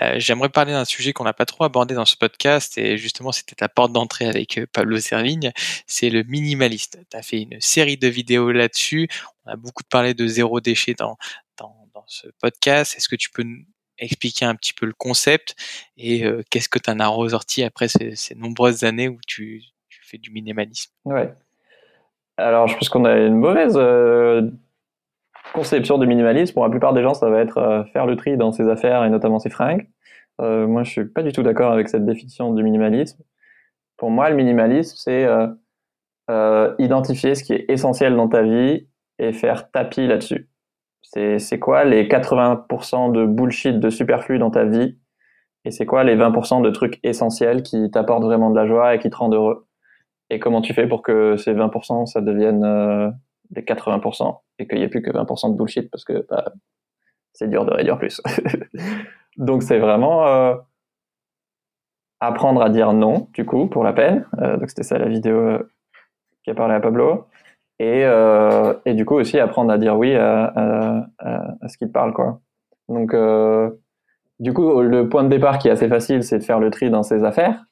[0.00, 3.32] Euh, J'aimerais parler d'un sujet qu'on n'a pas trop abordé dans ce podcast et justement
[3.32, 5.52] c'était la porte d'entrée avec euh, Pablo Servigne,
[5.86, 6.98] c'est le minimaliste.
[7.10, 9.08] Tu as fait une série de vidéos là-dessus,
[9.44, 11.16] on a beaucoup parlé de zéro déchet dans,
[11.58, 12.94] dans, dans ce podcast.
[12.96, 13.44] Est-ce que tu peux
[14.02, 15.54] expliquer un petit peu le concept
[15.96, 19.62] et euh, qu'est-ce que tu en as ressorti après ces, nombreuses années où tu,
[20.02, 20.92] fais du minimalisme?
[21.04, 21.32] Ouais.
[22.36, 24.50] Alors je pense qu'on a une mauvaise euh,
[25.54, 28.36] conception du minimalisme, pour la plupart des gens, ça va être euh, faire le tri
[28.36, 29.88] dans ses affaires et notamment ses fringues.
[30.38, 33.22] Moi, je suis pas du tout d'accord avec cette définition du minimalisme.
[33.96, 35.28] Pour moi, le minimalisme, c'est
[36.80, 38.88] identifier ce qui est essentiel dans ta vie
[39.20, 40.48] et faire tapis là-dessus.
[41.02, 44.98] C'est quoi les 80% de bullshit, de superflu dans ta vie?
[45.64, 48.98] Et c'est quoi les 20% de trucs essentiels qui t'apportent vraiment de la joie et
[48.98, 49.66] qui te rendent heureux?
[50.30, 53.10] Et comment tu fais pour que ces 20% ça devienne euh,
[53.50, 56.52] des 80% et qu'il n'y ait plus que 20% de bullshit parce que bah,
[57.32, 58.20] c'est dur de réduire plus?
[59.36, 60.54] donc c'est vraiment euh,
[62.20, 64.26] apprendre à dire non, du coup, pour la peine.
[64.40, 65.58] Euh, donc c'était ça la vidéo
[66.44, 67.26] qui a parlé à Pablo.
[67.78, 71.90] Et, euh, et du coup aussi apprendre à dire oui à, à, à, ce qu'il
[71.90, 72.12] parle.
[72.12, 72.40] Quoi.
[72.88, 73.14] Donc
[74.42, 76.90] du coup, le point de départ qui est assez facile, c'est de faire le tri
[76.90, 77.64] dans ses affaires.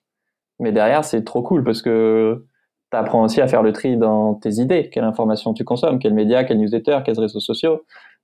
[0.60, 2.44] Mais derrière, c'est trop cool parce que
[2.92, 6.14] tu apprends aussi à faire le tri dans tes idées, quelle information tu consommes, quels
[6.14, 7.82] médias, quels newsletters, quels réseaux sociaux,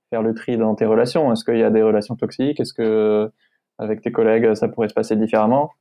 [0.09, 1.31] faire le tri dans tes relations.
[1.33, 2.59] Est-ce qu'il y a des relations toxiques?
[2.59, 3.29] Est-ce que
[3.79, 5.71] avec tes collègues ça pourrait se passer différemment?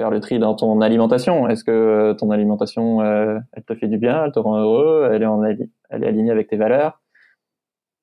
[0.00, 1.46] Faire le tri dans ton alimentation.
[1.46, 5.22] Est-ce que ton alimentation euh, elle te fait du bien, elle te rend heureux, elle
[5.22, 7.02] est alignée avec tes valeurs,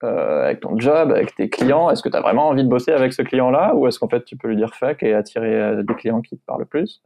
[0.03, 1.89] euh, avec ton job, avec tes clients?
[1.89, 4.23] Est-ce que tu as vraiment envie de bosser avec ce client-là ou est-ce qu'en fait
[4.25, 7.01] tu peux lui dire fuck et attirer euh, des clients qui te parlent plus?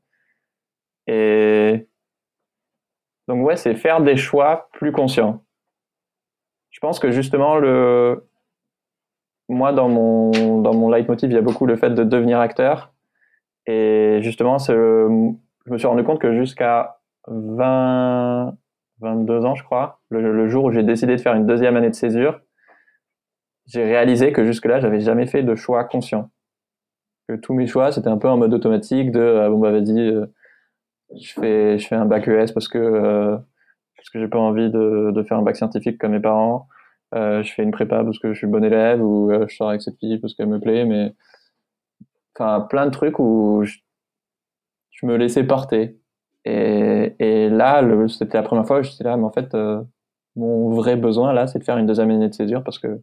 [1.08, 1.88] Et
[3.30, 5.42] donc ouais, c'est faire des choix plus conscients.
[6.70, 8.28] Je pense que justement le
[9.48, 12.92] moi dans mon dans mon leitmotiv, il y a beaucoup le fait de devenir acteur
[13.68, 15.08] et justement je
[15.68, 18.56] me suis rendu compte que jusqu'à 20
[19.02, 21.96] 22 ans, je crois, le, jour où j'ai décidé de faire une deuxième année de
[21.96, 22.40] césure,
[23.66, 26.30] j'ai réalisé que jusque-là, j'avais jamais fait de choix conscients.
[27.28, 30.00] Que tous mes choix, c'était un peu en mode automatique de ah bon bah vas-y,
[30.00, 30.26] euh,
[31.20, 33.38] je fais je fais un bac ES parce que euh,
[33.96, 36.68] parce que j'ai pas envie de, de faire un bac scientifique comme mes parents.
[37.14, 39.70] Euh, je fais une prépa parce que je suis bon élève ou euh, je sors
[39.70, 41.14] avec cette fille parce qu'elle me plaît, mais
[42.36, 43.78] enfin plein de trucs où je,
[44.92, 46.00] je me laissais porter.
[46.46, 49.82] Et, et là, c'était la première fois où j'étais là, mais en fait, euh,
[50.36, 53.02] mon vrai besoin là, c'est de faire une deuxième année de césure parce que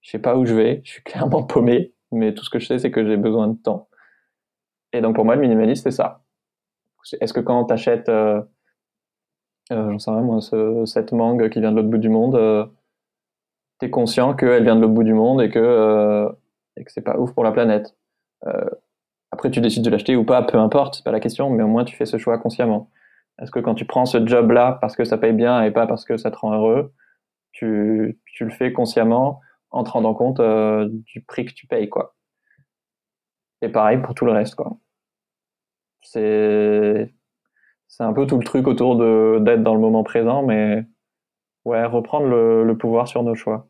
[0.00, 2.66] je sais pas où je vais, je suis clairement paumé, mais tout ce que je
[2.66, 3.88] sais, c'est que j'ai besoin de temps.
[4.92, 6.22] Et donc pour moi, le minimaliste, c'est ça.
[7.20, 8.42] Est-ce que quand tu achètes, euh,
[9.72, 12.36] euh, j'en sais rien moi, ce, cette mangue qui vient de l'autre bout du monde,
[12.36, 12.66] euh,
[13.80, 16.30] tu es conscient qu'elle vient de l'autre bout du monde et que, euh,
[16.76, 17.96] et que c'est pas ouf pour la planète
[19.30, 21.68] Après, tu décides de l'acheter ou pas, peu importe, c'est pas la question, mais au
[21.68, 22.90] moins tu fais ce choix consciemment.
[23.40, 26.04] Est-ce que quand tu prends ce job-là parce que ça paye bien et pas parce
[26.04, 26.92] que ça te rend heureux,
[27.52, 29.40] tu, tu le fais consciemment
[29.70, 32.14] en te rendant compte euh, du prix que tu payes, quoi.
[33.62, 34.76] Et pareil pour tout le reste, quoi.
[36.02, 37.14] C'est
[37.88, 40.86] c'est un peu tout le truc autour de d'être dans le moment présent, mais
[41.66, 43.68] ouais, reprendre le, le pouvoir sur nos choix.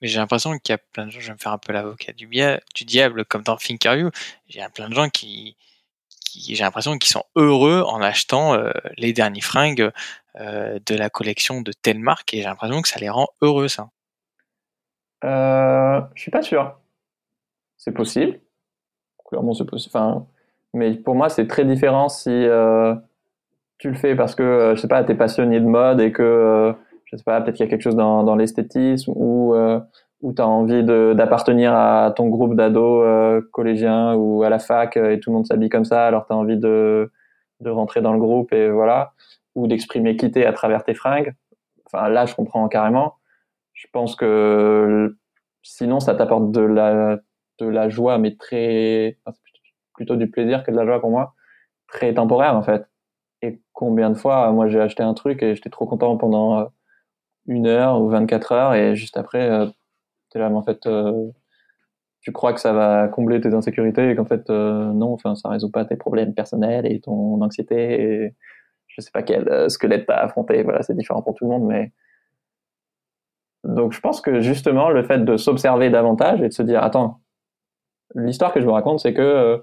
[0.00, 1.72] Mais j'ai l'impression qu'il y a plein de gens, je vais me faire un peu
[1.72, 2.28] l'avocat du,
[2.84, 4.10] diable, comme dans Thinkerview,
[4.48, 5.56] j'ai plein de gens qui,
[6.34, 8.56] j'ai l'impression qu'ils sont heureux en achetant
[8.96, 9.90] les derniers fringues
[10.38, 13.90] de la collection de telle marque et j'ai l'impression que ça les rend heureux ça.
[15.24, 16.78] Euh, je suis pas sûr.
[17.76, 18.40] C'est possible.
[19.28, 19.92] Clairement, c'est possible.
[19.94, 20.26] Enfin,
[20.74, 22.94] mais pour moi, c'est très différent si euh,
[23.78, 26.12] tu le fais parce que, euh, je sais pas, tu es passionné de mode et
[26.12, 26.72] que, euh,
[27.10, 29.80] je sais pas, peut-être qu'il y a quelque chose dans, dans l'esthétisme ou euh,
[30.22, 35.18] où tu as envie d'appartenir à ton groupe d'ados collégiens ou à la fac et
[35.18, 37.10] tout le monde s'habille comme ça, alors tu as envie de,
[37.60, 39.12] de rentrer dans le groupe et voilà,
[39.54, 41.34] ou d'exprimer quitter à travers tes fringues.
[41.86, 43.14] Enfin, là, je comprends carrément.
[43.72, 45.16] Je pense que
[45.62, 47.18] sinon, ça t'apporte de la,
[47.58, 49.18] de la joie, mais très,
[49.94, 51.34] plutôt du plaisir que de la joie pour moi,
[51.88, 52.86] très temporaire en fait.
[53.42, 56.64] Et combien de fois, moi j'ai acheté un truc et j'étais trop content pendant euh,
[57.50, 59.66] une heure ou 24 heures et juste après, euh,
[60.34, 61.30] es là, en fait, euh,
[62.20, 65.48] tu crois que ça va combler tes insécurités et qu'en fait, euh, non, enfin, ça
[65.48, 68.34] résout pas tes problèmes personnels et ton anxiété et
[68.86, 70.62] je sais pas quel squelette t'as affronté.
[70.62, 71.92] Voilà, c'est différent pour tout le monde, mais
[73.64, 77.20] donc je pense que justement le fait de s'observer davantage et de se dire attends,
[78.14, 79.62] l'histoire que je vous raconte c'est que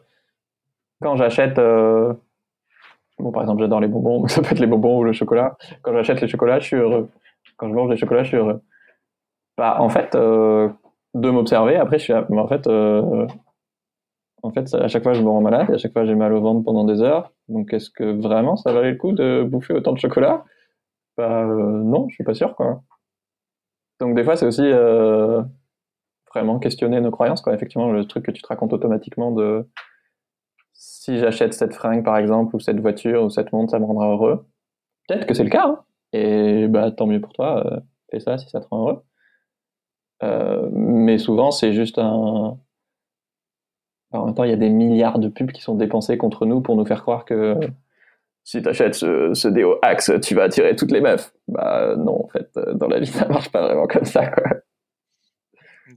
[1.02, 5.14] quand j'achète bon par exemple j'adore les bonbons, ça peut être les bonbons ou le
[5.14, 7.10] chocolat, quand j'achète les chocolats je suis heureux.
[7.58, 8.62] Quand je mange les chocolats je suis heureux.
[9.58, 10.70] Bah en fait euh,
[11.14, 12.68] de m'observer après je suis en fait
[14.44, 16.42] en fait à chaque fois je me rends malade à chaque fois j'ai mal au
[16.42, 17.32] ventre pendant des heures.
[17.50, 20.46] Donc est-ce que vraiment ça valait le coup de bouffer autant de chocolat?
[21.18, 22.82] Bah non, je suis pas sûr quoi.
[24.00, 25.42] Donc des fois, c'est aussi euh,
[26.34, 27.42] vraiment questionner nos croyances.
[27.42, 27.54] Quoi.
[27.54, 29.68] Effectivement, le truc que tu te racontes automatiquement de
[30.74, 34.10] si j'achète cette fringue, par exemple, ou cette voiture, ou cette montre, ça me rendra
[34.10, 34.46] heureux.
[35.08, 35.68] Peut-être que c'est le cas.
[35.68, 35.80] Hein.
[36.14, 37.66] Et bah, tant mieux pour toi.
[37.66, 37.80] Euh,
[38.12, 39.04] fais ça si ça te rend heureux.
[40.24, 42.58] Euh, mais souvent, c'est juste un...
[44.12, 46.62] en même temps, il y a des milliards de pubs qui sont dépensés contre nous
[46.62, 47.60] pour nous faire croire que
[48.48, 51.34] si t'achètes ce, ce déo Axe, tu vas attirer toutes les meufs.
[51.50, 54.32] Bah non, en fait, euh, dans la vie, ça marche pas vraiment comme ça.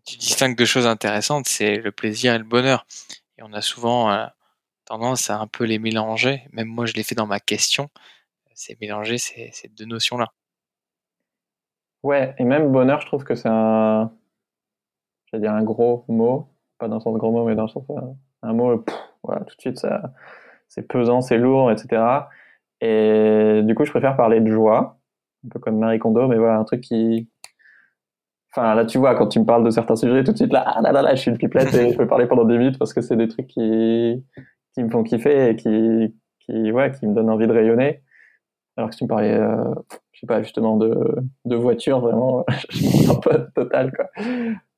[0.04, 2.86] Tu distingues deux choses intéressantes, c'est le plaisir et le bonheur.
[3.38, 4.26] Et on a souvent euh,
[4.84, 6.42] tendance à un peu les mélanger.
[6.52, 7.88] Même moi, je l'ai fait dans ma question.
[8.60, 10.26] C'est mélanger ces, deux notions-là.
[12.02, 14.12] Ouais, et même bonheur, je trouve que c'est un,
[15.24, 17.84] j'allais dire un gros mot, pas dans le sens gros mot, mais dans le sens
[17.88, 18.84] un, un mot,
[19.22, 20.12] voilà, tout de suite ça,
[20.68, 22.02] c'est pesant, c'est lourd, etc.
[22.82, 25.00] Et du coup, je préfère parler de joie,
[25.46, 27.30] un peu comme Marie Kondo, mais voilà, un truc qui...
[28.52, 30.64] Enfin, là, tu vois, quand tu me parles de certains sujets, tout de suite, là,
[30.66, 32.78] ah là, là, là, je suis une pipelette et je peux parler pendant 10 minutes
[32.78, 34.22] parce que c'est des trucs qui,
[34.74, 38.02] qui me font kiffer et qui, qui, ouais, qui me donnent envie de rayonner.
[38.80, 39.74] Alors que si tu me parlais, euh,
[40.12, 40.96] je sais pas, justement, de,
[41.44, 44.06] de voiture, vraiment, je suis un peu total, quoi.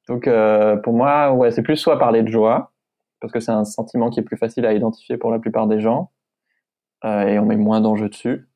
[0.08, 2.72] Donc, euh, pour moi, ouais, c'est plus soit parler de joie,
[3.20, 5.78] parce que c'est un sentiment qui est plus facile à identifier pour la plupart des
[5.78, 6.10] gens,
[7.04, 8.48] euh, et on met moins d'enjeux dessus.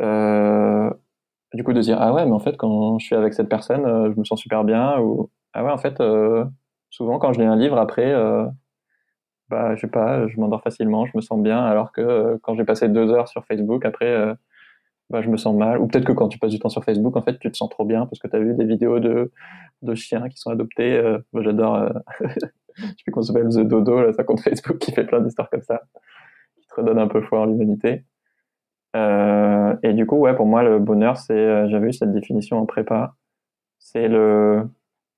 [0.00, 0.90] Euh,
[1.54, 4.12] du coup, de dire ah ouais, mais en fait, quand je suis avec cette personne,
[4.12, 6.02] je me sens super bien, ou ah ouais, en fait,
[6.90, 8.12] souvent quand je lis un livre après,
[9.74, 12.88] je sais pas, je m'endors facilement, je me sens bien, alors que quand j'ai passé
[12.88, 14.36] deux heures sur Facebook, après,
[15.10, 15.78] bah, je me sens mal.
[15.80, 17.70] Ou peut-être que quand tu passes du temps sur Facebook, en fait, tu te sens
[17.70, 19.32] trop bien parce que tu as vu des vidéos de,
[19.82, 21.00] de chiens qui sont adoptés.
[21.32, 21.88] moi, j'adore.
[22.76, 25.50] je sais plus qu'on s'appelle The Dodo, là, ça compte Facebook qui fait plein d'histoires
[25.50, 25.82] comme ça,
[26.60, 28.04] qui te redonne un peu foi en l'humanité.
[28.96, 32.58] Euh, et du coup, ouais, pour moi, le bonheur, c'est, euh, j'avais eu cette définition
[32.58, 33.14] en prépa,
[33.78, 34.68] c'est le,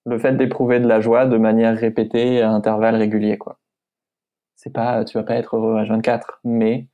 [0.06, 3.58] le fait d'éprouver de la joie de manière répétée à intervalles réguliers, quoi.
[4.56, 6.86] C'est pas, tu vas pas être heureux à 24, mais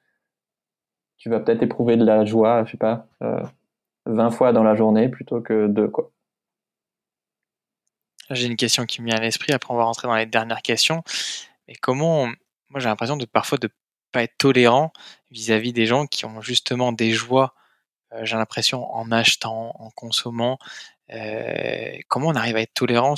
[1.19, 3.43] tu vas peut-être éprouver de la joie, je sais pas, euh,
[4.07, 6.11] 20 fois dans la journée plutôt que deux, quoi.
[8.31, 10.63] J'ai une question qui me vient à l'esprit, après on va rentrer dans les dernières
[10.63, 11.03] questions.
[11.67, 12.27] Mais comment,
[12.69, 13.69] moi j'ai l'impression de parfois de
[14.13, 14.93] pas être tolérant
[15.31, 17.55] vis-à-vis des gens qui ont justement des joies,
[18.13, 20.59] euh, j'ai l'impression, en achetant, en consommant.
[21.13, 23.15] Euh, comment on arrive à être tolérant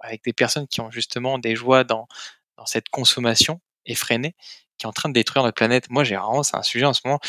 [0.00, 2.08] avec des personnes qui ont justement des joies dans,
[2.56, 4.34] dans cette consommation effrénée
[4.78, 5.88] qui est en train de détruire notre planète.
[5.90, 7.20] Moi, j'ai vraiment, c'est un sujet en ce moment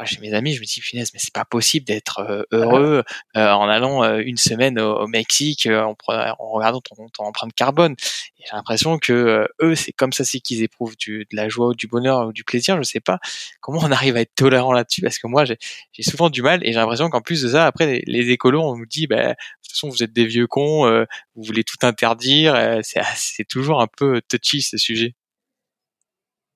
[0.00, 3.02] ah, chez mes amis, je me dis finesse, mais c'est pas possible d'être euh, heureux
[3.36, 7.96] euh, en allant euh, une semaine au, Mexique en, en, regardant ton, ton, empreinte carbone.
[8.38, 11.74] J'ai l'impression que eux, c'est comme ça, c'est qu'ils éprouvent du, de la joie ou
[11.74, 12.76] du bonheur ou du plaisir.
[12.76, 13.18] Je sais pas
[13.60, 15.02] comment on arrive à être tolérant là-dessus?
[15.02, 15.58] Parce que moi, j'ai
[16.04, 18.86] souvent du mal et j'ai l'impression qu'en plus de ça, après les, écolos, on nous
[18.86, 20.88] dit, bah, de toute façon, vous êtes des vieux cons,
[21.34, 22.80] vous voulez tout interdire.
[22.84, 25.16] c'est toujours un peu touchy ce sujet.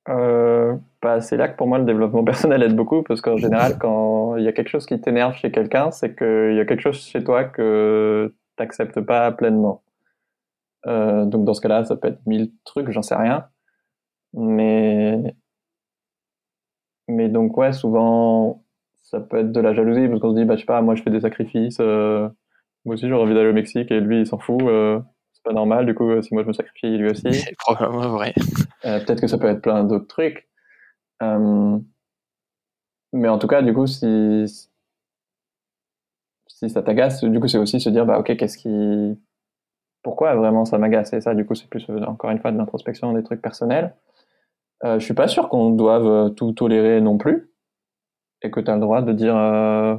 [0.09, 3.79] Euh, bah, c'est là que pour moi le développement personnel aide beaucoup parce qu'en général
[3.79, 6.81] quand il y a quelque chose qui t'énerve chez quelqu'un c'est qu'il y a quelque
[6.81, 9.83] chose chez toi que t'acceptes pas pleinement.
[10.87, 13.47] Euh, donc dans ce cas-là ça peut être mille trucs j'en sais rien.
[14.35, 15.35] Mais,
[17.09, 18.65] mais donc, ouais, souvent,
[19.03, 20.95] ça peut être de la jalousie parce qu'on se dit, bah, je sais pas, moi
[20.95, 22.29] je fais des sacrifices, euh,
[22.85, 25.01] moi aussi j'aurais envie d'aller au Mexique et lui il s'en fout, euh,
[25.45, 27.33] c'est pas normal, du coup, euh, si moi je me sacrifie, lui aussi.
[27.33, 28.35] C'est probablement vrai.
[28.83, 30.49] Peut-être que ça peut être plein d'autres trucs.
[31.21, 31.29] mais
[33.29, 34.69] en tout cas, du coup, si,
[36.47, 39.19] si ça t'agace, du coup, c'est aussi se dire, bah, ok, qu'est-ce qui,
[40.03, 41.13] pourquoi vraiment ça m'agace?
[41.13, 43.95] Et ça, du coup, c'est plus, encore une fois, de l'introspection, des trucs personnels.
[44.85, 47.53] Euh, je suis pas sûr qu'on doive tout tolérer non plus
[48.43, 49.97] et que tu as le droit de dire euh,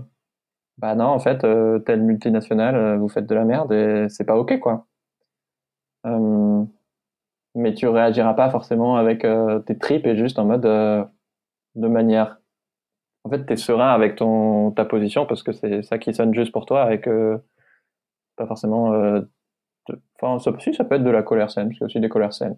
[0.77, 4.25] bah non en fait euh, telle multinationale euh, vous faites de la merde et c'est
[4.25, 4.87] pas ok quoi
[6.05, 9.25] mais tu réagiras pas forcément avec
[9.65, 12.39] tes tripes et juste en mode de manière
[13.23, 16.33] en fait tu es serein avec ton ta position parce que c'est ça qui sonne
[16.33, 17.39] juste pour toi et que
[18.35, 18.89] pas forcément
[20.21, 22.57] enfin ça, si ça peut être de la colère saine c'est aussi des colères saines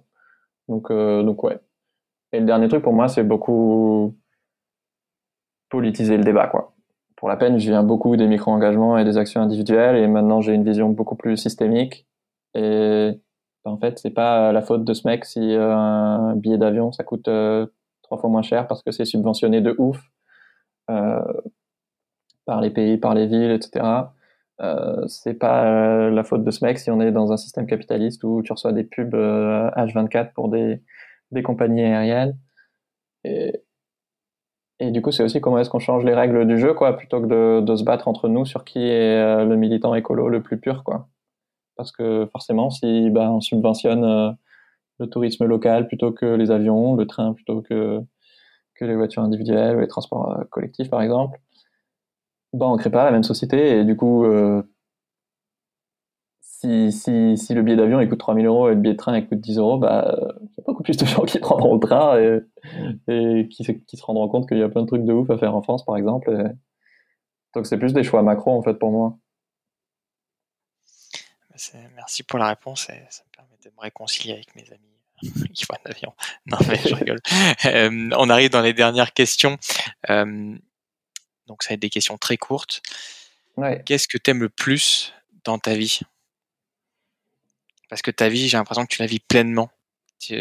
[0.68, 1.60] donc donc ouais
[2.32, 4.16] et le dernier truc pour moi c'est beaucoup
[5.70, 6.74] politiser le débat, quoi.
[7.16, 10.54] Pour la peine, je viens beaucoup des micro-engagements et des actions individuelles, et maintenant j'ai
[10.54, 12.08] une vision beaucoup plus systémique.
[12.54, 13.20] Et
[13.66, 17.04] en fait, c'est pas la faute de ce mec si euh, un billet d'avion ça
[17.04, 17.68] coûte euh,
[18.04, 20.00] trois fois moins cher parce que c'est subventionné de ouf
[20.90, 21.22] euh,
[22.46, 24.14] par les pays, par les villes, etc.
[24.62, 28.24] Euh, c'est pas la faute de ce mec si on est dans un système capitaliste
[28.24, 30.82] où tu reçois des pubs H24 pour des,
[31.44, 32.38] compagnies aériennes.
[34.80, 37.22] Et, du coup, c'est aussi comment est-ce qu'on change les règles du jeu, quoi, plutôt
[37.22, 40.42] que de, de se battre entre nous sur qui est euh, le militant écolo le
[40.42, 41.08] plus pur, quoi.
[41.76, 44.32] Parce que forcément, si ben, on subventionne euh,
[45.00, 48.02] le tourisme local plutôt que les avions, le train plutôt que,
[48.82, 51.40] les voitures individuelles les transports euh, collectifs, par exemple,
[52.54, 54.26] ben, on crée pas la même société et du coup,
[56.42, 59.20] si, si, si le billet d'avion il coûte 3000 euros et le billet de train
[59.22, 62.18] coûte 10 euros, bah, il y a beaucoup plus de gens qui prendront le train
[63.08, 65.56] et, qui, se rendront compte qu'il y a plein de trucs de ouf à faire
[65.56, 66.32] en France, par exemple.
[67.56, 69.18] Donc c'est plus des choix macro, en fait, pour moi.
[71.96, 74.96] Merci pour la réponse et ça me permet de me réconcilier avec mes amis
[75.54, 76.14] qui prennent l'avion.
[76.46, 77.20] Non, mais je rigole.
[77.66, 79.58] Euh, on arrive dans les dernières questions.
[80.10, 80.56] Euh,
[81.48, 82.82] donc ça va être des questions très courtes.
[83.58, 83.82] Ouais.
[83.86, 86.02] Qu'est-ce que tu aimes le plus dans ta vie?
[87.90, 89.70] Parce que ta vie, j'ai l'impression que tu la vis pleinement.
[90.20, 90.36] Tu,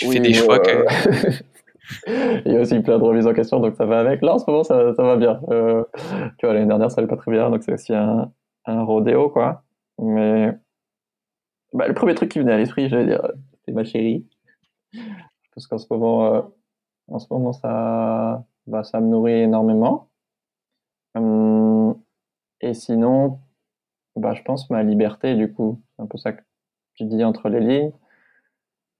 [0.00, 0.86] fais des choix que.
[2.44, 4.20] Il y a aussi plein de remises en question, donc ça va avec.
[4.22, 5.40] Là, en ce moment, ça, ça va bien.
[5.50, 5.84] Euh,
[6.38, 8.32] tu vois, l'année dernière, ça allait pas très bien, donc c'est aussi un,
[8.64, 9.62] un rodéo, quoi.
[9.98, 10.52] Mais
[11.72, 13.26] bah, le premier truc qui venait à l'esprit, j'allais dire,
[13.64, 14.26] c'est ma chérie.
[15.54, 16.42] Parce qu'en ce moment, euh,
[17.08, 20.10] en ce moment, ça, bah, ça me nourrit énormément.
[21.14, 22.00] Hum,
[22.60, 23.40] et sinon,
[24.16, 25.82] bah, je pense ma liberté, du coup.
[25.96, 26.42] C'est un peu ça que
[26.94, 27.92] tu dis entre les lignes.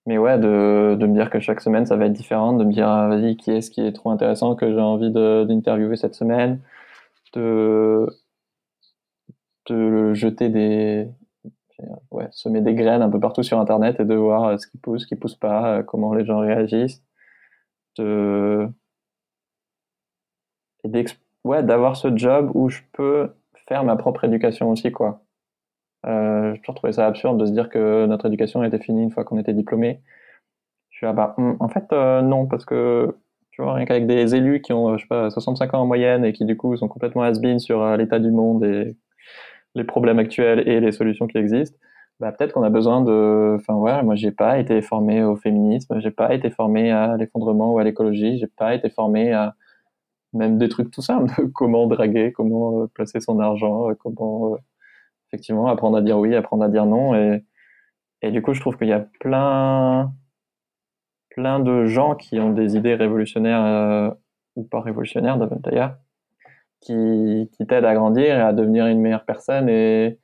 [0.07, 2.73] Mais ouais, de, de me dire que chaque semaine, ça va être différent, de me
[2.73, 6.61] dire, ah, vas-y, qui est-ce qui est trop intéressant que j'ai envie d'interviewer cette semaine,
[7.35, 8.07] de,
[9.67, 11.09] de jeter des,
[12.31, 15.07] semer des graines un peu partout sur Internet et de voir ce qui pousse, ce
[15.07, 17.03] qui pousse pas, comment les gens réagissent,
[17.99, 18.69] de,
[20.95, 21.05] et
[21.45, 23.31] ouais, d'avoir ce job où je peux
[23.69, 25.23] faire ma propre éducation aussi, quoi.
[26.07, 29.11] Euh, j'ai toujours trouvé ça absurde de se dire que notre éducation était finie une
[29.11, 30.01] fois qu'on était diplômé.
[30.91, 33.17] Je suis là, bah, hmm, en fait, euh, non, parce que,
[33.51, 36.25] tu vois, rien qu'avec des élus qui ont, je sais pas, 65 ans en moyenne
[36.25, 38.65] et qui, du coup, sont complètement has-been sur euh, l'état du monde
[39.77, 41.79] les problèmes actuels et les solutions qui existent,
[42.21, 46.01] bah, peut-être qu'on a besoin de, enfin, ouais, moi, j'ai pas été formé au féminisme,
[46.01, 49.55] j'ai pas été formé à l'effondrement ou à l'écologie, j'ai pas été formé à,
[50.33, 54.59] même des trucs tout simples, comment draguer, comment euh, placer son argent, euh, comment euh,
[55.29, 57.15] effectivement apprendre à dire oui, apprendre à dire non.
[57.15, 57.45] Et,
[58.23, 60.13] et du coup, je trouve qu'il y a plein,
[61.31, 64.15] plein de gens qui ont des idées révolutionnaires
[64.57, 65.97] ou pas révolutionnaires d'ailleurs,
[66.81, 69.69] qui, qui t'aident à grandir et à devenir une meilleure personne.
[69.69, 70.19] Et,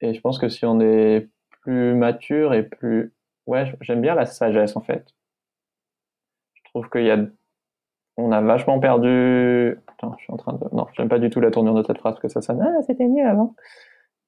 [0.00, 1.28] et je pense que si on est
[1.62, 3.14] plus mature et plus...
[3.46, 5.06] Ouais, j'aime bien la sagesse en fait.
[6.54, 7.18] Je trouve qu'il y a
[8.16, 9.78] on a vachement perdu.
[9.88, 10.58] Attends, je suis en train de.
[10.72, 12.62] Non, j'aime pas du tout la tournure de cette phrase que ça sonne.
[12.62, 13.54] Ah, c'était mieux avant.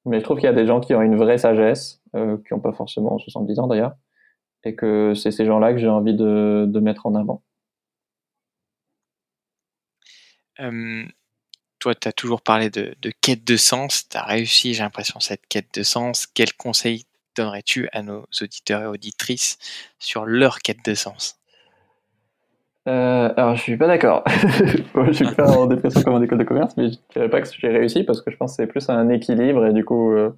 [0.05, 2.53] Mais je trouve qu'il y a des gens qui ont une vraie sagesse, euh, qui
[2.53, 3.95] n'ont pas forcément 70 ans d'ailleurs,
[4.63, 7.43] et que c'est ces gens-là que j'ai envie de, de, mettre en avant.
[10.59, 11.03] Euh,
[11.79, 14.07] toi, tu as toujours parlé de, quête de sens.
[14.09, 16.27] Tu as réussi, j'ai l'impression, cette quête de sens.
[16.27, 17.05] Quel conseil
[17.35, 19.57] donnerais-tu à nos auditeurs et auditrices
[19.99, 21.39] sur leur quête de sens?
[22.87, 24.23] Euh, alors, je suis pas d'accord.
[24.27, 27.49] je suis pas en dépression comme en école de commerce, mais je dirais pas que
[27.51, 30.35] j'ai réussi parce que je pense que c'est plus un équilibre et du coup, euh,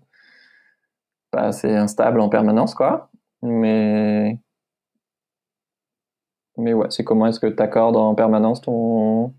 [1.32, 3.10] bah, c'est instable en permanence, quoi.
[3.44, 4.40] Mais,
[6.58, 9.34] mais ouais, c'est comment est-ce que tu accordes en permanence ton,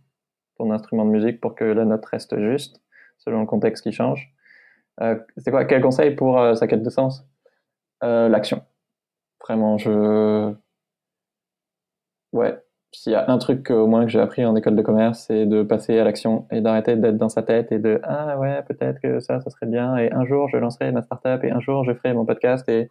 [0.61, 2.81] ton instrument de musique pour que la note reste juste,
[3.19, 4.33] selon le contexte qui change.
[5.01, 7.27] Euh, c'est quoi Quel conseil pour euh, sa quête de sens?
[8.05, 8.63] Euh, L'action.
[9.41, 10.53] Vraiment, je.
[12.33, 12.59] Ouais,
[12.93, 15.47] s'il y a un truc au moins que j'ai appris en école de commerce, c'est
[15.47, 19.01] de passer à l'action et d'arrêter d'être dans sa tête et de ah ouais peut-être
[19.01, 21.85] que ça ça serait bien et un jour je lancerai ma startup et un jour
[21.85, 22.91] je ferai mon podcast et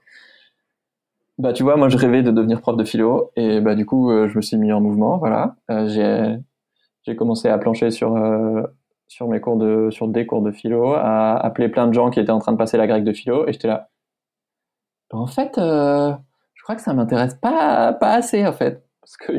[1.38, 4.12] bah tu vois moi je rêvais de devenir prof de philo et bah du coup
[4.28, 5.56] je me suis mis en mouvement voilà
[5.88, 6.38] j'ai
[7.04, 8.16] j'ai commencé à plancher sur
[9.10, 12.20] sur mes cours de sur des cours de philo, à appeler plein de gens qui
[12.20, 13.90] étaient en train de passer la grecque de philo, et j'étais là.
[15.12, 16.14] En fait, euh,
[16.54, 19.34] je crois que ça m'intéresse pas pas assez en fait, parce que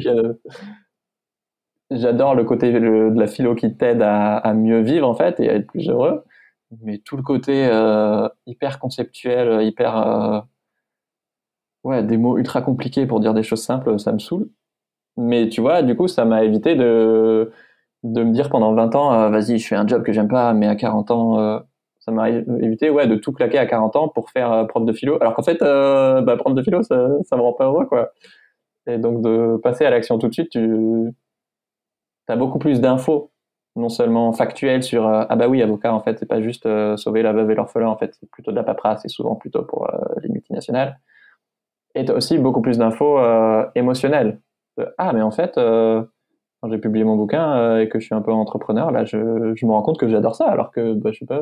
[1.91, 5.55] j'adore le côté de la philo qui t'aide à, mieux vivre en fait et à
[5.55, 6.25] être plus heureux,
[6.83, 10.41] mais tout le côté euh, hyper conceptuel, hyper euh,
[11.85, 14.51] ouais des mots ultra compliqués pour dire des choses simples, ça me saoule.
[15.17, 17.53] Mais tu vois, du coup, ça m'a évité de
[18.03, 20.53] de me dire pendant 20 ans, euh, vas-y, je fais un job que j'aime pas,
[20.55, 21.59] mais à 40 ans, euh,
[21.99, 24.93] ça m'a évité ouais, de tout claquer à 40 ans pour faire euh, prof de
[24.93, 25.19] philo.
[25.21, 28.13] Alors qu'en fait, bah, prof de philo, ça, ça me rend pas heureux, quoi.
[28.87, 30.61] Et donc de passer à l'action tout de suite, tu
[32.29, 33.31] as beaucoup plus d'infos,
[33.77, 37.33] non seulement factuelles sur ah bah oui, avocat, en fait, c'est pas juste sauver la
[37.33, 39.89] veuve et l'orphelin, en fait, c'est plutôt de la paperasse, c'est souvent plutôt pour
[40.23, 40.99] les multinationales.
[41.95, 43.19] Et tu as aussi beaucoup plus d'infos
[43.75, 44.39] émotionnelles.
[44.99, 45.59] Ah, mais en fait,
[46.61, 49.55] quand j'ai publié mon bouquin euh, et que je suis un peu entrepreneur, là, je,
[49.55, 51.41] je me rends compte que j'adore ça, alors que, bah, je sais pas,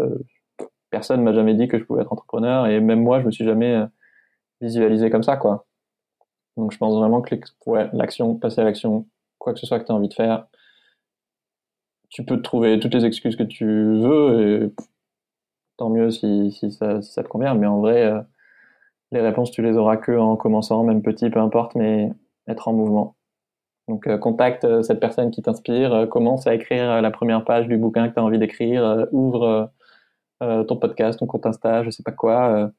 [0.91, 3.45] personne m'a jamais dit que je pouvais être entrepreneur, et même moi, je me suis
[3.45, 3.87] jamais euh,
[4.61, 5.67] visualisé comme ça, quoi.
[6.57, 7.37] Donc, je pense vraiment que
[7.67, 9.07] ouais, l'action, passer à l'action,
[9.39, 10.47] quoi que ce soit que tu as envie de faire,
[12.11, 14.75] tu peux te trouver toutes les excuses que tu veux, et
[15.77, 18.21] tant mieux si, si, ça, te convient, mais en vrai, euh,
[19.13, 22.13] les réponses, tu les auras que en commençant, même petit, peu importe, mais
[22.49, 23.18] être en mouvement.
[23.89, 27.69] Donc, euh, contacte euh, cette personne qui t'inspire, euh, commence à écrire la première page
[27.69, 29.73] du bouquin que tu as envie d'écrire, ouvre
[30.41, 32.71] ton podcast, ton compte Insta, je sais pas quoi,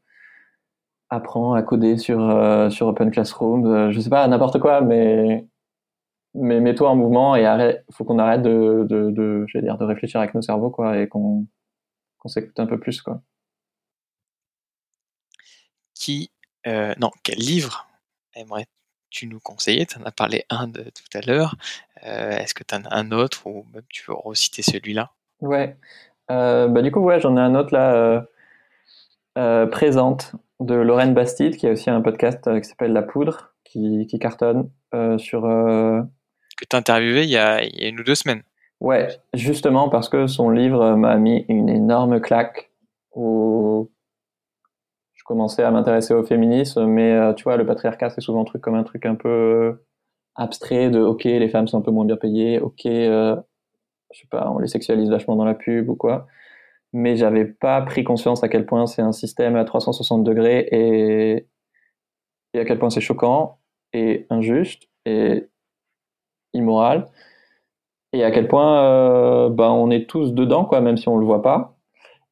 [1.10, 5.46] apprends à coder sur, sur Open Classroom, je sais pas, n'importe quoi, mais,
[6.34, 10.34] mais mets-toi en mouvement et arrête, faut qu'on arrête de, de, dire, de réfléchir avec
[10.36, 11.48] nos cerveaux, quoi, et qu'on
[12.20, 13.22] qu'on s'écoute un peu plus, quoi.
[15.96, 16.32] Qui,
[16.66, 17.88] non, quel livre
[18.36, 18.66] aimerais
[19.10, 21.56] tu nous conseillais, tu en as parlé un de tout à l'heure.
[22.06, 25.12] Euh, est-ce que tu en as un autre ou même tu veux reciter celui-là?
[25.42, 25.76] Ouais.
[26.32, 28.26] Euh, bah, du coup, ouais, j'en ai un autre là,
[29.38, 34.06] euh, Présente, de Lorraine Bastide, qui a aussi un podcast qui s'appelle La Poudre, qui,
[34.08, 34.70] qui cartonne
[35.18, 35.44] sur.
[35.44, 38.44] Que tu as interviewé il y, a, il y a une ou deux semaines.
[38.82, 42.70] Ouais, justement parce que son livre m'a mis une énorme claque
[43.12, 43.90] au
[45.30, 48.64] commencé à m'intéresser au féminisme, mais euh, tu vois, le patriarcat, c'est souvent un truc
[48.64, 49.86] comme un truc un peu euh,
[50.36, 53.36] abstrait de ok, les femmes sont un peu moins bien payées, ok, euh,
[54.12, 56.26] je sais pas, on les sexualise vachement dans la pub ou quoi.
[56.94, 61.48] Mais j'avais pas pris conscience à quel point c'est un système à 360 degrés et,
[62.56, 63.60] et à quel point c'est choquant
[63.94, 65.48] et injuste et
[66.54, 67.08] immoral
[68.14, 71.44] et à quel point ben on est tous dedans quoi même si on le voit
[71.44, 71.79] pas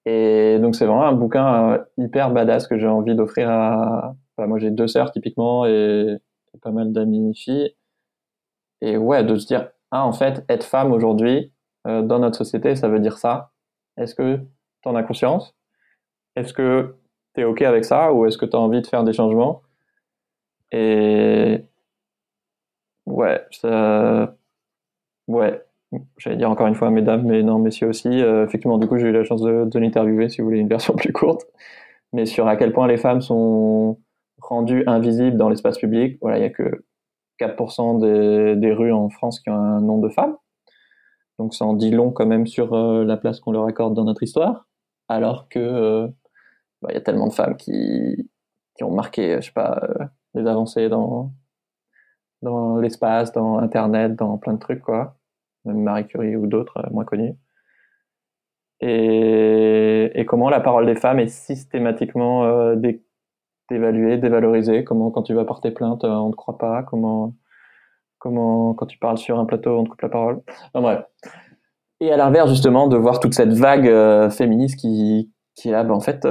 [0.10, 4.16] et donc c'est vraiment un bouquin euh, hyper badass que j'ai envie d'offrir à.
[4.38, 6.18] moi j'ai deux sœurs typiquement et,
[6.62, 7.76] pas mal d'amis filles.
[8.82, 11.52] Et ouais, de se dire ah en fait être femme aujourd'hui
[11.88, 13.52] euh, dans notre société ça veut dire ça.
[13.98, 15.56] Est-ce que tu en as conscience?
[16.38, 16.96] Est-ce que
[17.36, 18.14] tu es ok avec ça?
[18.14, 19.64] Ou est-ce que tu as envie de faire des changements?
[20.72, 21.66] Et
[23.06, 24.36] ouais, ça
[25.28, 25.67] ouais,
[26.18, 28.10] j'allais dire encore une fois mesdames, mais non, messieurs aussi.
[28.10, 30.94] Euh, effectivement, du coup, j'ai eu la chance de, l'interviewer si vous voulez une version
[30.98, 31.46] plus courte.
[32.14, 34.00] Mais sur à quel point les femmes sont
[34.40, 36.18] rendues invisibles dans l'espace public.
[36.22, 36.86] Voilà, il n'y a que
[37.40, 40.36] 4% des, des, rues en France qui ont un nom de femme.
[41.40, 44.06] Donc ça en dit long quand même sur euh, la place qu'on leur accorde dans
[44.06, 44.68] notre histoire.
[45.10, 46.08] Alors que euh,
[46.82, 48.30] bah, il y a tellement de femmes qui,
[48.76, 49.82] qui ont marqué, je sais pas,
[50.34, 51.32] des avancées dans,
[52.42, 55.17] dans l'espace, dans Internet, dans plein de trucs, quoi
[55.68, 57.34] même Marie Curie ou d'autres euh, moins connus.
[58.80, 62.76] Et, comment la parole des femmes est systématiquement euh,
[63.70, 64.84] dévaluée, dévalorisée?
[64.84, 66.84] Comment quand tu vas porter plainte, euh, on ne te croit pas?
[66.84, 67.34] Comment,
[68.20, 70.42] comment quand tu parles sur un plateau, on te coupe la parole?
[70.74, 71.06] Enfin, bref.
[72.00, 75.96] Et à l'inverse, justement, de voir toute cette vague féministe qui, qui est là, ben,
[75.96, 76.24] en fait,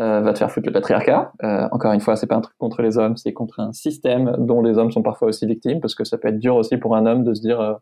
[0.00, 1.32] euh, va te faire foutre le patriarcat.
[1.42, 4.34] Euh, encore une fois, c'est pas un truc contre les hommes, c'est contre un système
[4.38, 6.96] dont les hommes sont parfois aussi victimes, parce que ça peut être dur aussi pour
[6.96, 7.74] un homme de se dire, euh,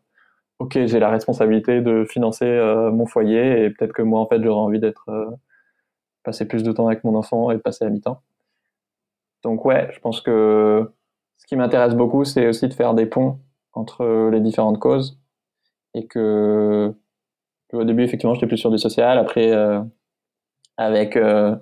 [0.59, 2.45] ok, j'ai la responsabilité de financer
[2.91, 5.05] mon foyer, et peut-être que moi, en fait, j'aurais envie d'être
[6.23, 8.21] passer plus de temps avec mon enfant et de passer à mi-temps.
[9.43, 10.91] Donc ouais, je pense que
[11.37, 13.39] ce qui m'intéresse beaucoup, c'est aussi de faire des ponts
[13.71, 15.17] entre les différentes causes
[15.93, 16.93] et que
[17.73, 19.17] au début, effectivement, j'étais plus sur du social.
[19.17, 19.81] Après, euh,
[20.77, 21.55] avec euh,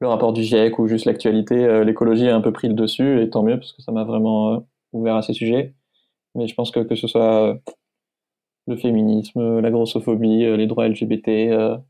[0.00, 3.22] le rapport du GIEC ou juste l'actualité, euh, l'écologie a un peu pris le dessus,
[3.22, 5.74] et tant mieux, parce que ça m'a vraiment ouvert à ces sujets.
[6.34, 7.58] Mais je pense que que ce soit
[8.66, 11.80] le féminisme, la grossophobie, les droits LGBT,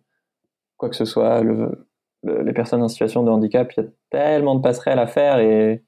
[0.76, 1.86] quoi que ce soit, le,
[2.24, 5.84] les personnes en situation de handicap, il y a tellement de passerelles à faire, et,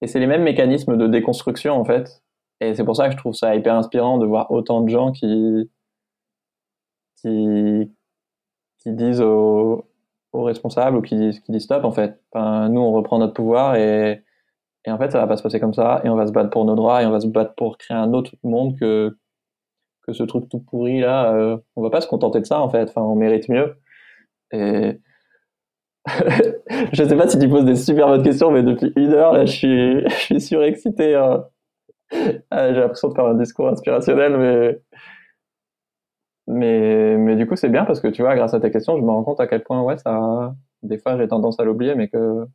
[0.00, 2.22] et c'est les mêmes mécanismes de déconstruction, en fait.
[2.60, 5.12] Et c'est pour ça que je trouve ça hyper inspirant de voir autant de gens
[5.12, 5.70] qui,
[7.16, 7.90] qui,
[8.78, 9.86] qui disent aux,
[10.42, 12.20] responsables ou qui disent, stop en fait.
[12.34, 14.24] Nous on reprend notre pouvoir et,
[14.84, 16.50] et en fait ça va pas se passer comme ça et on va se battre
[16.50, 19.16] pour nos droits et on va se battre pour créer un autre monde que
[20.06, 21.32] que ce truc tout pourri là.
[21.34, 22.88] Euh, on va pas se contenter de ça en fait.
[22.90, 23.76] Enfin, on mérite mieux.
[24.52, 25.00] Et
[26.92, 29.46] je sais pas si tu poses des super bonnes questions, mais depuis une heure là,
[29.46, 31.14] je suis, je suis surexcité.
[31.14, 31.44] Hein.
[32.50, 34.80] Ah, j'ai l'impression de faire un discours inspirationnel, mais
[36.46, 37.03] mais,
[37.34, 39.10] mais du coup, c'est bien parce que tu vois, grâce à tes questions, je me
[39.10, 42.46] rends compte à quel point, ouais, ça, des fois, j'ai tendance à l'oublier, mais que,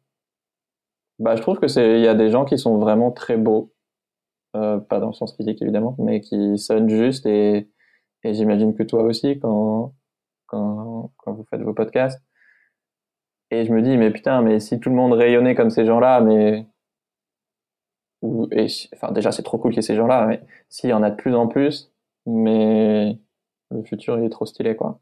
[1.20, 3.74] bah, je trouve que c'est, il y a des gens qui sont vraiment très beaux,
[4.56, 7.70] euh, pas dans le sens physique évidemment, mais qui sonnent juste et,
[8.24, 9.94] et j'imagine que toi aussi quand,
[10.48, 12.22] quand, quand vous faites vos podcasts.
[13.52, 16.22] Et je me dis, mais putain, mais si tout le monde rayonnait comme ces gens-là,
[16.22, 16.66] mais,
[18.52, 21.04] et, enfin, déjà, c'est trop cool qu'il y ait ces gens-là, mais s'il y en
[21.04, 21.92] a de plus en plus,
[22.26, 23.18] mais,
[23.72, 25.00] le futur il est trop stylé quoi.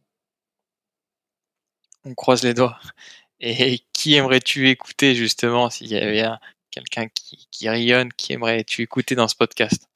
[2.05, 2.79] On croise les doigts.
[3.39, 6.25] Et qui aimerais-tu écouter justement s'il y avait
[6.71, 9.87] quelqu'un qui, qui, rayonne, qui aimerais-tu écouter dans ce podcast?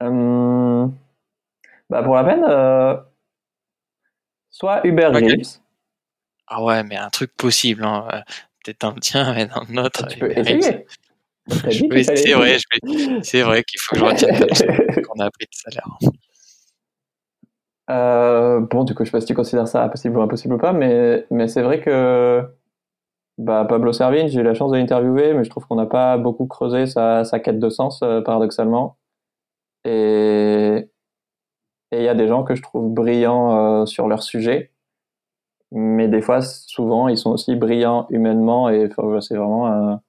[0.00, 0.96] Hum,
[1.90, 2.96] bah Pour la peine, euh,
[4.50, 5.60] soit Uber Eats.
[6.46, 7.84] Ah ouais, mais un truc possible.
[7.84, 8.08] Hein.
[8.12, 8.20] Euh,
[8.64, 10.06] peut-être un tien, mais dans le nôtre.
[10.08, 10.86] Tu peux essayer.
[12.16, 12.58] C'est vrai,
[13.22, 15.98] c'est vrai qu'il faut que je retienne qu'on a appris tout à l'heure.
[17.90, 20.58] Euh, bon, du coup, je sais pas si tu considères ça impossible ou impossible ou
[20.58, 22.44] pas, mais, mais c'est vrai que
[23.38, 26.18] bah, Pablo Servigne, j'ai eu la chance de l'interviewer, mais je trouve qu'on n'a pas
[26.18, 28.98] beaucoup creusé sa, sa quête de sens, euh, paradoxalement.
[29.84, 30.88] Et
[31.92, 34.72] il y a des gens que je trouve brillants euh, sur leur sujet,
[35.72, 38.88] mais des fois, souvent, ils sont aussi brillants humainement, et
[39.20, 40.00] c'est vraiment un,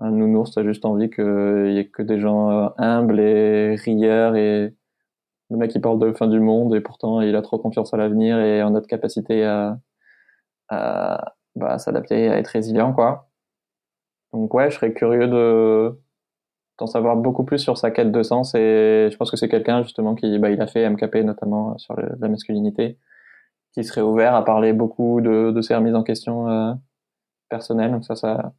[0.00, 4.74] un nounours, t'as juste envie qu'il y ait que des gens humbles et rieurs et
[5.52, 7.96] le mec il parle de fin du monde et pourtant il a trop confiance à
[7.96, 9.78] l'avenir et en notre capacité à,
[10.68, 13.28] à bah, s'adapter, à être résilient quoi.
[14.32, 15.98] Donc ouais, je serais curieux de
[16.78, 19.82] d'en savoir beaucoup plus sur sa quête de sens et je pense que c'est quelqu'un
[19.82, 22.98] justement qui bah, il a fait MKP notamment sur la masculinité,
[23.72, 26.72] qui serait ouvert à parler beaucoup de, de ses remises en question euh,
[27.50, 27.92] personnelles.
[27.92, 28.54] Donc ça, ça,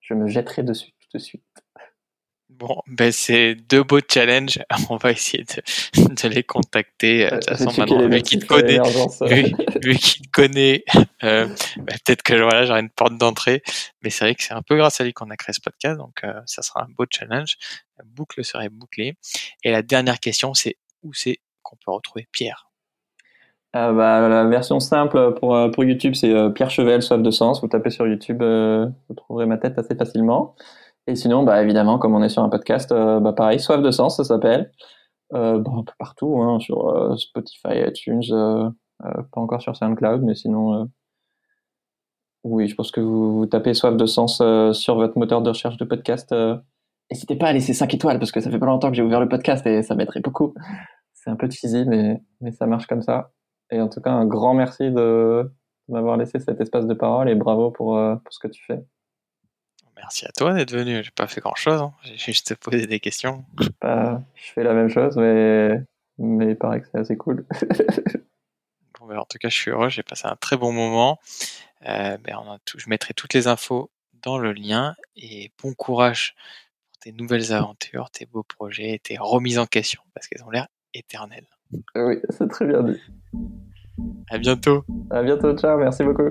[0.00, 1.61] je me jetterai dessus tout de suite.
[2.62, 4.60] Bon, ben c'est deux beaux challenges.
[4.88, 7.26] On va essayer de, de les contacter.
[7.26, 8.78] Euh, de toute façon, maintenant, lui qui te connaît,
[9.82, 10.84] lui, qui te connaît,
[11.24, 13.64] euh, ben, peut-être que voilà, j'aurai une porte d'entrée.
[14.02, 15.98] Mais c'est vrai que c'est un peu grâce à lui qu'on a créé ce podcast,
[15.98, 17.56] donc euh, ça sera un beau challenge.
[17.98, 19.16] La boucle serait bouclée.
[19.64, 22.68] Et la dernière question, c'est où c'est qu'on peut retrouver Pierre?
[23.74, 27.60] Euh, bah, la version simple pour, pour YouTube, c'est Pierre Chevel, soif de sens.
[27.60, 30.54] Vous tapez sur YouTube, vous trouverez ma tête assez facilement.
[31.06, 33.90] Et sinon, bah, évidemment, comme on est sur un podcast, euh, bah, pareil, Soif de
[33.90, 34.70] Sens, ça s'appelle.
[35.34, 40.22] Euh, bon, un peu partout, hein, sur euh, Spotify, iTunes, euh, pas encore sur SoundCloud,
[40.22, 40.88] mais sinon,
[42.44, 44.42] oui, je pense que vous, vous tapez Soif de Sens
[44.72, 46.34] sur votre moteur de recherche de podcast.
[47.10, 49.20] N'hésitez pas à laisser 5 étoiles, parce que ça fait pas longtemps que j'ai ouvert
[49.20, 50.54] le podcast et ça m'aiderait beaucoup.
[51.14, 53.32] C'est un peu cheesy, mais, mais ça marche comme ça.
[53.70, 55.50] Et en tout cas, un grand merci de,
[55.88, 58.84] de m'avoir laissé cet espace de parole et bravo pour, pour ce que tu fais.
[59.96, 61.02] Merci à toi d'être venu.
[61.02, 61.80] J'ai pas fait grand chose.
[61.80, 61.92] Hein.
[62.02, 63.44] J'ai juste posé des questions.
[63.80, 65.80] Bah, je fais la même chose, mais,
[66.18, 67.46] mais il paraît que c'est assez cool.
[68.98, 69.88] bon, ben, en tout cas, je suis heureux.
[69.88, 71.18] J'ai passé un très bon moment.
[71.86, 72.78] Euh, ben, on a tout...
[72.78, 73.90] Je mettrai toutes les infos
[74.22, 76.34] dans le lien et bon courage
[76.90, 80.68] pour tes nouvelles aventures, tes beaux projets, tes remises en question parce qu'elles ont l'air
[80.94, 81.48] éternelles.
[81.94, 83.00] Oui, c'est très bien dit.
[84.28, 84.84] À bientôt.
[85.10, 85.56] À bientôt.
[85.56, 85.78] Ciao.
[85.78, 86.30] Merci beaucoup.